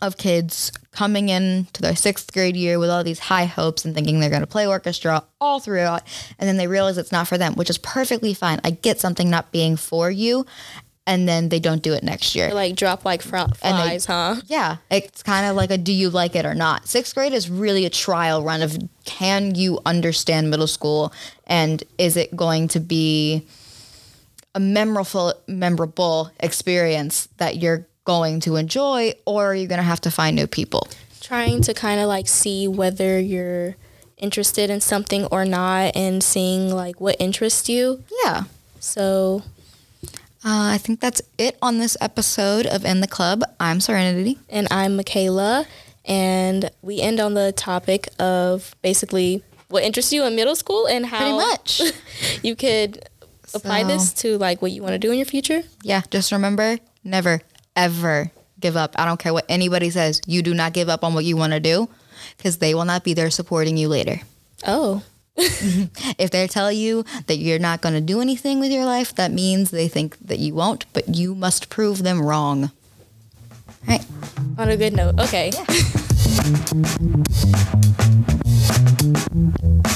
of 0.00 0.16
kids 0.16 0.70
coming 0.92 1.28
in 1.28 1.66
to 1.72 1.82
their 1.82 1.96
sixth 1.96 2.32
grade 2.32 2.56
year 2.56 2.78
with 2.78 2.88
all 2.88 3.02
these 3.02 3.18
high 3.18 3.44
hopes 3.46 3.84
and 3.84 3.94
thinking 3.96 4.20
they're 4.20 4.30
going 4.30 4.40
to 4.40 4.46
play 4.46 4.64
orchestra 4.66 5.24
all 5.40 5.58
throughout 5.58 6.02
and 6.38 6.48
then 6.48 6.56
they 6.56 6.68
realize 6.68 6.96
it's 6.98 7.10
not 7.12 7.26
for 7.28 7.36
them 7.36 7.54
which 7.54 7.68
is 7.68 7.76
perfectly 7.78 8.32
fine 8.32 8.60
i 8.64 8.70
get 8.70 9.00
something 9.00 9.28
not 9.28 9.50
being 9.50 9.76
for 9.76 10.08
you 10.10 10.46
and 11.06 11.28
then 11.28 11.48
they 11.48 11.58
don't 11.58 11.82
do 11.82 11.92
it 11.92 12.04
next 12.04 12.36
year 12.36 12.46
They, 12.48 12.54
like 12.54 12.76
drop 12.76 13.04
like 13.04 13.22
fr- 13.22 13.36
And 13.62 13.90
they- 13.90 13.98
huh? 14.06 14.36
yeah, 14.46 14.76
it's 14.90 15.24
kind 15.24 15.46
of 15.46 15.56
like 15.56 15.70
a 15.72 15.78
do 15.78 15.92
you 15.92 16.08
like 16.10 16.36
it 16.36 16.44
or 16.46 16.54
not. 16.54 16.86
Sixth 16.86 17.14
grade 17.14 17.32
is 17.32 17.50
really 17.50 17.84
a 17.84 17.90
trial 17.90 18.44
run 18.44 18.62
of 18.62 18.76
can 19.06 19.54
you 19.56 19.80
understand 19.86 20.50
middle 20.50 20.68
school 20.68 21.12
and 21.48 21.82
is 21.98 22.16
it 22.16 22.36
going 22.36 22.68
to 22.68 22.80
be 22.80 23.44
a 24.54 24.60
memorable 24.60 25.34
memorable 25.46 26.30
experience 26.40 27.28
that 27.36 27.56
you're 27.56 27.86
going 28.04 28.40
to 28.40 28.56
enjoy 28.56 29.12
or 29.26 29.54
you're 29.54 29.62
you 29.62 29.68
going 29.68 29.78
to 29.78 29.84
have 29.84 30.00
to 30.02 30.10
find 30.10 30.36
new 30.36 30.46
people? 30.46 30.88
trying 31.20 31.60
to 31.62 31.72
kind 31.72 32.00
of 32.00 32.08
like 32.08 32.26
see 32.26 32.66
whether 32.66 33.20
you're 33.20 33.76
interested 34.16 34.68
in 34.68 34.80
something 34.80 35.26
or 35.26 35.44
not 35.44 35.94
and 35.94 36.24
seeing 36.24 36.74
like 36.74 37.00
what 37.00 37.14
interests 37.20 37.68
you. 37.68 38.02
Yeah. 38.24 38.44
So, 38.80 39.42
Uh, 40.44 40.74
I 40.74 40.78
think 40.78 40.98
that's 41.00 41.22
it 41.38 41.56
on 41.62 41.78
this 41.78 41.96
episode 42.00 42.66
of 42.66 42.84
In 42.84 43.00
the 43.00 43.06
Club. 43.06 43.44
I'm 43.60 43.78
Serenity. 43.80 44.38
and 44.48 44.66
I'm 44.72 44.98
Makayla, 44.98 45.66
and 46.04 46.70
we 46.82 47.00
end 47.00 47.20
on 47.20 47.34
the 47.34 47.52
topic 47.52 48.08
of 48.18 48.74
basically 48.82 49.44
what 49.68 49.84
interests 49.84 50.12
you 50.12 50.24
in 50.24 50.34
middle 50.34 50.56
school 50.56 50.86
and 50.86 51.06
how 51.06 51.18
Pretty 51.18 51.32
much. 51.36 51.82
you 52.42 52.56
could 52.56 53.04
apply 53.54 53.82
so, 53.82 53.88
this 53.88 54.12
to 54.14 54.38
like 54.38 54.62
what 54.62 54.72
you 54.72 54.82
want 54.82 54.92
to 54.92 54.98
do 54.98 55.10
in 55.10 55.18
your 55.18 55.26
future. 55.26 55.62
Yeah, 55.82 56.02
just 56.10 56.32
remember 56.32 56.78
never, 57.04 57.40
ever 57.76 58.30
give 58.58 58.76
up. 58.76 58.94
I 58.98 59.04
don't 59.04 59.18
care 59.18 59.32
what 59.32 59.46
anybody 59.48 59.90
says. 59.90 60.20
You 60.26 60.42
do 60.42 60.54
not 60.54 60.72
give 60.72 60.88
up 60.88 61.04
on 61.04 61.14
what 61.14 61.24
you 61.24 61.36
want 61.36 61.52
to 61.52 61.60
do 61.60 61.88
because 62.36 62.58
they 62.58 62.74
will 62.74 62.84
not 62.84 63.04
be 63.04 63.14
there 63.14 63.30
supporting 63.30 63.76
you 63.76 63.88
later. 63.88 64.20
Oh. 64.66 65.02
if 65.36 66.30
they 66.30 66.46
tell 66.46 66.70
you 66.70 67.04
that 67.26 67.36
you're 67.36 67.58
not 67.58 67.80
going 67.80 67.94
to 67.94 68.00
do 68.00 68.20
anything 68.20 68.60
with 68.60 68.70
your 68.70 68.84
life, 68.84 69.14
that 69.14 69.32
means 69.32 69.70
they 69.70 69.88
think 69.88 70.18
that 70.18 70.38
you 70.38 70.54
won't, 70.54 70.84
but 70.92 71.08
you 71.08 71.34
must 71.34 71.70
prove 71.70 72.02
them 72.02 72.20
wrong. 72.20 72.64
All 72.64 72.70
right. 73.88 74.04
On 74.58 74.68
a 74.68 74.76
good 74.76 74.94
note. 74.94 75.18
Okay. 75.18 75.50
Yeah. 75.54 75.64